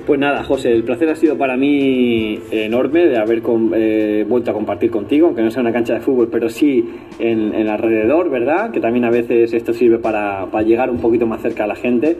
Pues 0.05 0.19
nada, 0.19 0.43
José, 0.43 0.73
el 0.73 0.83
placer 0.83 1.09
ha 1.09 1.15
sido 1.15 1.37
para 1.37 1.55
mí 1.55 2.37
enorme 2.51 3.05
de 3.05 3.17
haber 3.17 3.41
eh, 3.73 4.25
vuelto 4.27 4.51
a 4.51 4.53
compartir 4.53 4.91
contigo, 4.91 5.27
aunque 5.27 5.41
no 5.41 5.49
sea 5.49 5.61
una 5.61 5.71
cancha 5.71 5.93
de 5.93 6.01
fútbol, 6.01 6.27
pero 6.29 6.49
sí 6.49 6.83
en, 7.19 7.53
el 7.55 7.69
alrededor, 7.69 8.29
¿verdad? 8.29 8.71
Que 8.71 8.81
también 8.81 9.05
a 9.05 9.09
veces 9.09 9.53
esto 9.53 9.71
sirve 9.71 9.99
para, 9.99 10.45
llegar 10.63 10.89
un 10.89 10.99
poquito 10.99 11.25
más 11.25 11.41
cerca 11.41 11.63
a 11.63 11.67
la 11.67 11.75
gente. 11.75 12.17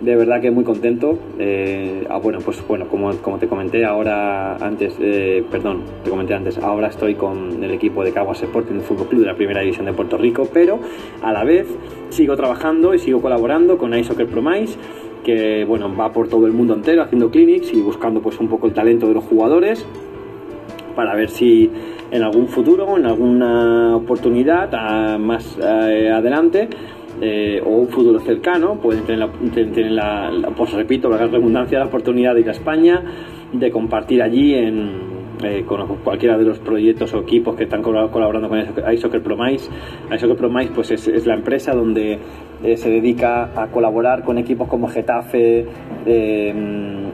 De 0.00 0.14
verdad 0.14 0.42
que 0.42 0.50
muy 0.50 0.64
contento. 0.64 1.18
Eh, 1.38 2.06
ah, 2.10 2.18
bueno, 2.18 2.38
pues 2.44 2.62
bueno, 2.68 2.86
como, 2.86 3.10
como 3.16 3.38
te 3.38 3.48
comenté 3.48 3.84
ahora 3.84 4.56
antes, 4.56 4.94
eh, 5.00 5.42
perdón, 5.50 5.84
te 6.04 6.10
comenté 6.10 6.34
antes, 6.34 6.58
ahora 6.58 6.88
estoy 6.88 7.14
con 7.14 7.62
el 7.64 7.70
equipo 7.70 8.04
de 8.04 8.12
Caguas 8.12 8.42
Sporting 8.42 8.80
Fútbol 8.80 9.08
Club 9.08 9.20
de 9.22 9.26
la 9.28 9.34
Primera 9.34 9.60
División 9.60 9.86
de 9.86 9.94
Puerto 9.94 10.18
Rico, 10.18 10.48
pero 10.52 10.80
a 11.22 11.32
la 11.32 11.44
vez 11.44 11.66
sigo 12.10 12.36
trabajando 12.36 12.92
y 12.92 12.98
sigo 12.98 13.22
colaborando 13.22 13.78
con 13.78 13.94
iSoccer 13.94 14.26
Promise 14.26 14.78
que 15.24 15.64
bueno, 15.64 15.92
va 15.96 16.12
por 16.12 16.28
todo 16.28 16.46
el 16.46 16.52
mundo 16.52 16.74
entero 16.74 17.02
haciendo 17.02 17.30
clinics 17.30 17.72
y 17.72 17.80
buscando 17.80 18.20
pues 18.20 18.38
un 18.38 18.48
poco 18.48 18.68
el 18.68 18.74
talento 18.74 19.08
de 19.08 19.14
los 19.14 19.24
jugadores 19.24 19.84
para 20.94 21.16
ver 21.16 21.30
si 21.30 21.70
en 22.12 22.22
algún 22.22 22.46
futuro, 22.46 22.96
en 22.96 23.06
alguna 23.06 23.96
oportunidad 23.96 24.70
más 25.18 25.58
eh, 25.58 26.10
adelante 26.12 26.68
eh, 27.20 27.62
o 27.64 27.70
un 27.70 27.88
futuro 27.88 28.20
cercano 28.20 28.78
pueden 28.78 29.04
tener, 29.04 29.90
la, 29.90 30.30
pues 30.54 30.72
repito, 30.72 31.08
la 31.08 31.16
redundancia, 31.16 31.78
la 31.78 31.86
oportunidad 31.86 32.34
de 32.34 32.40
ir 32.40 32.48
a 32.48 32.52
España, 32.52 33.02
de 33.52 33.70
compartir 33.70 34.22
allí 34.22 34.54
eh, 34.54 35.64
con 35.66 35.96
cualquiera 35.98 36.36
de 36.36 36.44
los 36.44 36.58
proyectos 36.58 37.14
o 37.14 37.20
equipos 37.20 37.56
que 37.56 37.64
están 37.64 37.82
colaborando 37.82 38.50
con 38.50 38.58
iSoccer 38.92 39.22
Promise. 39.22 39.70
iSoccer 40.14 40.36
Promise 40.36 40.72
pues 40.74 40.90
es, 40.90 41.08
es 41.08 41.26
la 41.26 41.34
empresa 41.34 41.72
donde 41.72 42.18
eh, 42.62 42.76
se 42.76 42.90
dedica 42.90 43.50
a 43.62 43.68
colaborar 43.68 44.22
con 44.22 44.36
equipos 44.36 44.68
como 44.68 44.88
Getafe, 44.88 45.66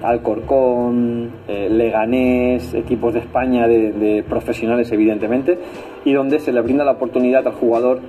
Alcorcón, 0.02 1.30
Leganés, 1.46 2.74
equipos 2.74 3.14
de 3.14 3.20
España 3.20 3.68
de, 3.68 4.24
profesionales 4.28 4.90
evidentemente, 4.90 5.58
y 6.04 6.12
donde 6.12 6.40
se 6.40 6.52
le 6.52 6.60
brinda 6.60 6.84
la 6.84 6.92
oportunidad 6.92 7.46
al 7.46 7.54
jugador 7.54 8.00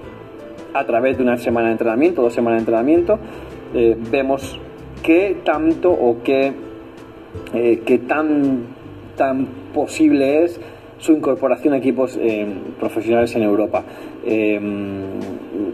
a 0.73 0.85
través 0.85 1.17
de 1.17 1.23
una 1.23 1.37
semana 1.37 1.67
de 1.67 1.73
entrenamiento, 1.73 2.21
dos 2.21 2.33
semanas 2.33 2.57
de 2.57 2.61
entrenamiento, 2.61 3.19
vemos 4.11 4.59
qué 5.01 5.37
tanto 5.43 5.91
o 5.91 6.21
qué, 6.23 6.53
qué 7.51 7.97
tan, 8.07 8.65
tan 9.15 9.47
posible 9.73 10.43
es 10.43 10.59
su 10.97 11.11
incorporación 11.11 11.73
a 11.73 11.77
equipos 11.77 12.19
profesionales 12.79 13.35
en 13.35 13.43
Europa 13.43 13.83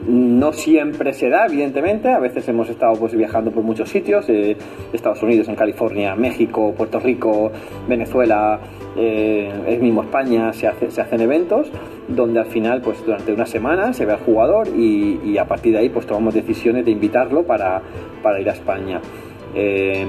no 0.10 0.52
siempre 0.54 1.14
se 1.14 1.30
da, 1.30 1.46
evidentemente. 1.46 2.10
A 2.10 2.20
veces 2.20 2.48
hemos 2.50 2.70
estado 2.70 2.94
pues, 2.94 3.16
viajando 3.16 3.52
por 3.52 3.64
muchos 3.64 3.90
sitios, 3.90 4.28
eh, 4.30 4.58
Estados 4.92 5.22
Unidos, 5.22 5.48
en 5.48 5.56
California, 5.56 6.16
México, 6.16 6.74
Puerto 6.76 7.00
Rico, 7.00 7.52
Venezuela, 7.88 8.60
eh, 8.98 9.52
es 9.68 9.80
mismo 9.80 10.04
España, 10.04 10.52
se, 10.54 10.68
hacen 10.68 11.22
eventos 11.22 11.72
donde 12.10 12.40
al 12.40 12.48
final, 12.48 12.82
pues 12.82 13.06
durante 13.06 13.32
una 13.32 13.46
semana 13.46 13.94
se 13.94 14.06
ve 14.06 14.14
al 14.14 14.20
jugador 14.20 14.68
y, 14.68 15.38
a 15.38 15.46
partir 15.46 15.74
de 15.74 15.80
ahí 15.80 15.90
pues 15.90 16.06
tomamos 16.06 16.34
decisiones 16.34 16.86
de 16.86 16.92
invitarlo 16.92 17.44
para, 17.44 17.82
ir 18.40 18.50
a 18.50 18.54
España. 18.54 19.00
Eh, 19.56 20.06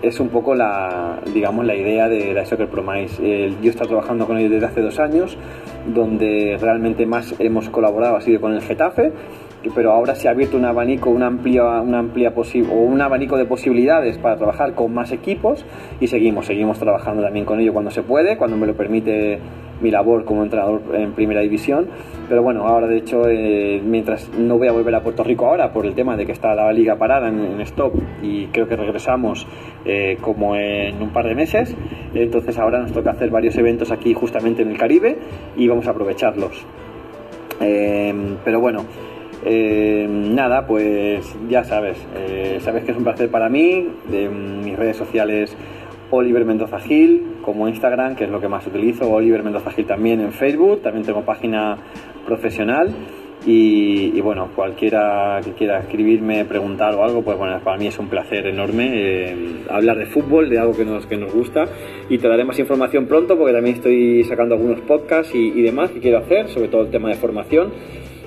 es 0.00 0.20
un 0.20 0.28
poco 0.28 0.54
la, 0.54 1.20
digamos, 1.34 1.66
la 1.66 1.74
idea 1.74 2.08
de 2.08 2.32
la 2.32 2.46
Soccer 2.46 2.68
Promise. 2.68 3.22
yo 3.60 3.66
he 3.66 3.68
estado 3.68 3.88
trabajando 3.88 4.26
con 4.26 4.38
ellos 4.38 4.50
desde 4.52 4.66
hace 4.66 4.80
dos 4.80 4.98
años 4.98 5.36
donde 5.86 6.56
realmente 6.60 7.06
más 7.06 7.34
hemos 7.38 7.68
colaborado 7.68 8.16
ha 8.16 8.20
sido 8.20 8.40
con 8.40 8.54
el 8.54 8.62
Getafe, 8.62 9.12
pero 9.74 9.92
ahora 9.92 10.14
se 10.14 10.28
ha 10.28 10.30
abierto 10.30 10.56
un 10.56 10.64
abanico, 10.64 11.10
una 11.10 11.26
amplia, 11.26 11.80
una 11.80 11.98
amplia 11.98 12.32
o 12.34 12.74
un 12.74 13.00
abanico 13.00 13.36
de 13.36 13.44
posibilidades 13.44 14.18
para 14.18 14.36
trabajar 14.36 14.74
con 14.74 14.94
más 14.94 15.12
equipos 15.12 15.64
y 16.00 16.06
seguimos, 16.06 16.46
seguimos 16.46 16.78
trabajando 16.78 17.22
también 17.22 17.44
con 17.44 17.60
ello 17.60 17.72
cuando 17.72 17.90
se 17.90 18.02
puede, 18.02 18.36
cuando 18.36 18.56
me 18.56 18.66
lo 18.66 18.74
permite 18.74 19.38
mi 19.80 19.90
labor 19.90 20.24
como 20.24 20.42
entrenador 20.42 20.82
en 20.94 21.12
primera 21.12 21.40
división. 21.40 21.88
Pero 22.28 22.42
bueno, 22.42 22.66
ahora 22.66 22.86
de 22.86 22.98
hecho, 22.98 23.28
eh, 23.28 23.80
mientras 23.84 24.30
no 24.38 24.58
voy 24.58 24.68
a 24.68 24.72
volver 24.72 24.94
a 24.94 25.02
Puerto 25.02 25.24
Rico 25.24 25.46
ahora 25.46 25.72
por 25.72 25.86
el 25.86 25.94
tema 25.94 26.16
de 26.16 26.26
que 26.26 26.32
está 26.32 26.54
la 26.54 26.72
liga 26.72 26.96
parada 26.96 27.28
en, 27.28 27.60
stop 27.62 27.94
y 28.22 28.46
creo 28.46 28.66
que 28.68 28.76
regresamos 28.76 29.46
eh, 29.84 30.16
como 30.20 30.56
en 30.56 31.02
un 31.02 31.10
par 31.10 31.26
de 31.26 31.34
meses, 31.34 31.76
entonces 32.14 32.58
ahora 32.58 32.80
nos 32.80 32.92
toca 32.92 33.10
hacer 33.10 33.30
varios 33.30 33.56
eventos 33.56 33.90
aquí 33.90 34.14
justamente 34.14 34.62
en 34.62 34.70
el 34.70 34.78
Caribe 34.78 35.18
y 35.56 35.68
vamos 35.68 35.86
a 35.86 35.90
aprovecharlos. 35.90 36.64
Eh, 37.60 38.14
pero 38.44 38.60
bueno, 38.60 38.84
nada, 39.44 40.66
pues 40.66 41.36
ya 41.48 41.64
sabes, 41.64 41.98
sabes 42.60 42.84
que 42.84 42.92
es 42.92 42.96
un 42.96 43.04
placer 43.04 43.30
para 43.30 43.48
mí, 43.48 43.88
de 44.10 44.28
mis 44.28 44.76
redes 44.76 44.96
sociales 44.96 45.56
Oliver 46.10 46.44
Mendoza 46.44 46.80
Gil, 46.80 47.36
como 47.42 47.68
Instagram, 47.68 48.16
que 48.16 48.24
es 48.24 48.30
lo 48.30 48.40
que 48.40 48.48
más 48.48 48.66
utilizo, 48.66 49.10
Oliver 49.10 49.42
Mendoza 49.42 49.70
Gil 49.70 49.86
también 49.86 50.20
en 50.20 50.32
Facebook, 50.32 50.82
también 50.82 51.04
tengo 51.06 51.22
página 51.22 51.78
profesional. 52.26 52.94
Y, 53.46 54.20
bueno, 54.20 54.50
cualquiera 54.54 55.40
que 55.42 55.52
quiera 55.52 55.78
escribirme, 55.78 56.44
preguntar 56.44 56.94
o 56.94 57.02
algo, 57.02 57.22
pues 57.22 57.38
bueno, 57.38 57.58
para 57.64 57.78
mí 57.78 57.86
es 57.86 57.98
un 57.98 58.08
placer 58.08 58.46
enorme 58.46 58.90
eh, 58.92 59.36
hablar 59.70 59.96
de 59.96 60.04
fútbol, 60.04 60.50
de 60.50 60.58
algo 60.58 60.76
que 60.76 60.84
nos, 60.84 61.06
que 61.06 61.16
nos 61.16 61.32
gusta. 61.32 61.64
Y 62.10 62.18
te 62.18 62.28
daré 62.28 62.44
más 62.44 62.58
información 62.58 63.06
pronto 63.06 63.38
porque 63.38 63.54
también 63.54 63.76
estoy 63.76 64.24
sacando 64.24 64.56
algunos 64.56 64.80
podcasts 64.82 65.34
y, 65.34 65.62
demás 65.62 65.90
que 65.90 66.00
quiero 66.00 66.18
hacer, 66.18 66.48
sobre 66.48 66.68
todo 66.68 66.82
el 66.82 66.90
tema 66.90 67.08
de 67.08 67.14
formación. 67.14 67.72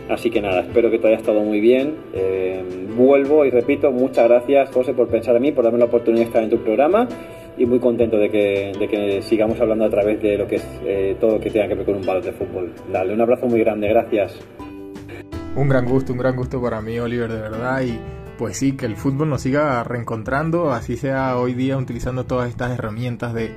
Así 0.10 0.32
que 0.32 0.42
nada, 0.42 0.62
espero 0.62 0.90
que 0.90 0.98
te 0.98 1.08
haya 1.08 1.18
estado 1.18 1.42
muy 1.42 1.62
bien. 1.62 1.94
Eh, 2.14 2.64
vuelvo 2.98 3.46
y 3.46 3.52
repito, 3.52 3.92
muchas 3.92 4.28
gracias 4.28 4.72
José 4.72 4.94
por 4.94 5.08
pensar 5.10 5.36
en 5.36 5.44
mí, 5.44 5.52
por 5.52 5.64
darme 5.64 5.80
la 5.80 5.86
oportunidad 5.86 6.24
de 6.24 6.28
estar 6.28 6.44
en 6.44 6.50
tu 6.50 6.58
programa 6.58 7.08
y 7.58 7.66
muy 7.66 7.80
contento 7.80 8.18
de 8.18 8.30
que, 8.30 8.74
de 8.78 8.88
que 8.88 9.22
sigamos 9.22 9.60
hablando 9.60 9.86
a 9.86 9.90
través 9.90 10.22
de 10.22 10.38
lo 10.38 10.48
que 10.48 10.56
es 10.56 10.66
eh, 10.86 11.16
todo 11.20 11.34
lo 11.34 11.40
que 11.40 11.50
tenga 11.50 11.68
que 11.68 11.76
ver 11.76 11.86
con 11.86 11.96
un 11.96 12.06
balón 12.06 12.24
de 12.24 12.32
fútbol. 12.34 12.74
Dale 12.92 13.14
un 13.14 13.22
abrazo 13.22 13.46
muy 13.46 13.60
grande, 13.60 13.88
gracias. 13.90 14.40
Un 15.56 15.70
gran 15.70 15.86
gusto, 15.86 16.14
un 16.14 16.20
gran 16.20 16.36
gusto 16.36 16.62
para 16.62 16.82
mí, 16.82 16.98
Oliver, 16.98 17.32
de 17.32 17.40
verdad. 17.40 17.84
Y 17.84 18.00
pues 18.38 18.58
sí, 18.58 18.72
que 18.74 18.88
el 18.88 18.96
fútbol 18.96 19.30
nos 19.30 19.42
siga 19.42 19.84
reencontrando, 19.84 20.72
así 20.72 20.98
sea 20.98 21.38
hoy 21.38 21.54
día 21.54 21.78
utilizando 21.78 22.26
todas 22.26 22.50
estas 22.50 22.72
herramientas 22.72 23.34
de, 23.34 23.52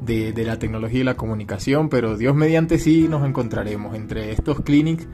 de, 0.00 0.32
de 0.32 0.44
la 0.44 0.58
tecnología 0.58 1.00
y 1.00 1.04
la 1.04 1.16
comunicación, 1.16 1.88
pero 1.88 2.16
Dios 2.16 2.34
mediante 2.34 2.78
sí 2.78 3.08
nos 3.08 3.26
encontraremos 3.26 3.96
entre 3.96 4.30
estos 4.30 4.60
clinics 4.60 5.08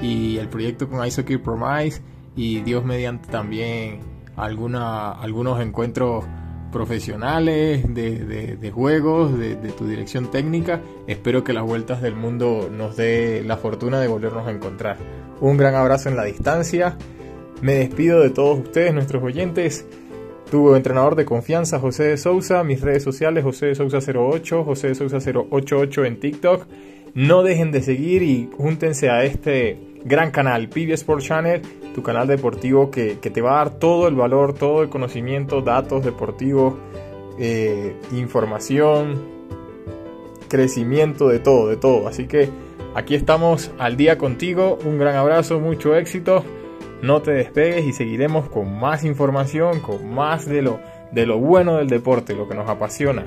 y 0.00 0.38
el 0.38 0.48
proyecto 0.48 0.88
con 0.88 1.06
Ice 1.06 1.22
Promise 1.38 2.02
y 2.34 2.60
Dios 2.60 2.84
mediante 2.84 3.28
también 3.28 4.00
alguna, 4.36 5.12
algunos 5.12 5.60
encuentros 5.60 6.24
profesionales, 6.72 7.84
de, 7.94 8.72
juegos, 8.74 9.38
de, 9.38 9.54
tu 9.54 9.86
dirección 9.86 10.30
técnica. 10.30 10.80
Espero 11.06 11.44
que 11.44 11.52
las 11.52 11.62
vueltas 11.62 12.02
del 12.02 12.16
mundo 12.16 12.68
nos 12.72 12.96
dé 12.96 13.44
la 13.46 13.56
fortuna 13.56 14.00
de 14.00 14.08
volvernos 14.08 14.48
a 14.48 14.50
encontrar. 14.50 14.96
Un 15.40 15.56
gran 15.56 15.76
abrazo 15.76 16.08
en 16.08 16.16
la 16.16 16.24
distancia. 16.24 16.96
Me 17.60 17.74
despido 17.74 18.20
de 18.20 18.30
todos 18.30 18.58
ustedes, 18.58 18.92
nuestros 18.92 19.22
oyentes. 19.22 19.86
Tu 20.50 20.74
entrenador 20.74 21.14
de 21.14 21.24
confianza, 21.24 21.78
José 21.78 22.04
de 22.04 22.16
Sousa. 22.16 22.64
Mis 22.64 22.80
redes 22.80 23.04
sociales, 23.04 23.44
José 23.44 23.66
de 23.66 23.74
Sousa 23.76 23.98
08, 23.98 24.64
José 24.64 24.88
de 24.88 24.94
Sousa 24.96 25.18
088 25.18 26.04
en 26.04 26.18
TikTok. 26.18 26.66
No 27.14 27.42
dejen 27.42 27.72
de 27.72 27.82
seguir 27.82 28.22
y 28.22 28.50
júntense 28.56 29.10
a 29.10 29.24
este 29.24 29.78
gran 30.04 30.30
canal, 30.30 30.68
PB 30.68 30.94
Channel 31.18 31.62
tu 31.92 32.02
canal 32.02 32.26
deportivo 32.26 32.90
que, 32.90 33.14
te 33.16 33.40
va 33.40 33.52
a 33.52 33.64
dar 33.64 33.70
todo 33.78 34.08
el 34.08 34.14
valor, 34.14 34.54
todo 34.54 34.82
el 34.82 34.88
conocimiento, 34.88 35.60
datos 35.60 36.04
deportivos, 36.04 36.74
eh, 37.38 37.94
información, 38.12 39.22
crecimiento, 40.48 41.28
de 41.28 41.38
todo, 41.38 41.68
de 41.68 41.76
todo. 41.76 42.08
Así 42.08 42.26
que 42.26 42.48
aquí 42.94 43.14
estamos 43.14 43.70
al 43.78 43.96
día 43.96 44.18
contigo. 44.18 44.78
Un 44.84 44.98
gran 44.98 45.16
abrazo, 45.16 45.60
mucho 45.60 45.94
éxito. 45.94 46.44
No 47.02 47.20
te 47.20 47.32
despegues 47.32 47.84
y 47.84 47.92
seguiremos 47.92 48.48
con 48.48 48.78
más 48.78 49.04
información, 49.04 49.80
con 49.80 50.14
más 50.14 50.46
de 50.46 50.62
lo, 50.62 50.80
de 51.10 51.26
lo 51.26 51.38
bueno 51.38 51.76
del 51.76 51.88
deporte, 51.88 52.34
lo 52.34 52.48
que 52.48 52.54
nos 52.54 52.68
apasiona. 52.68 53.24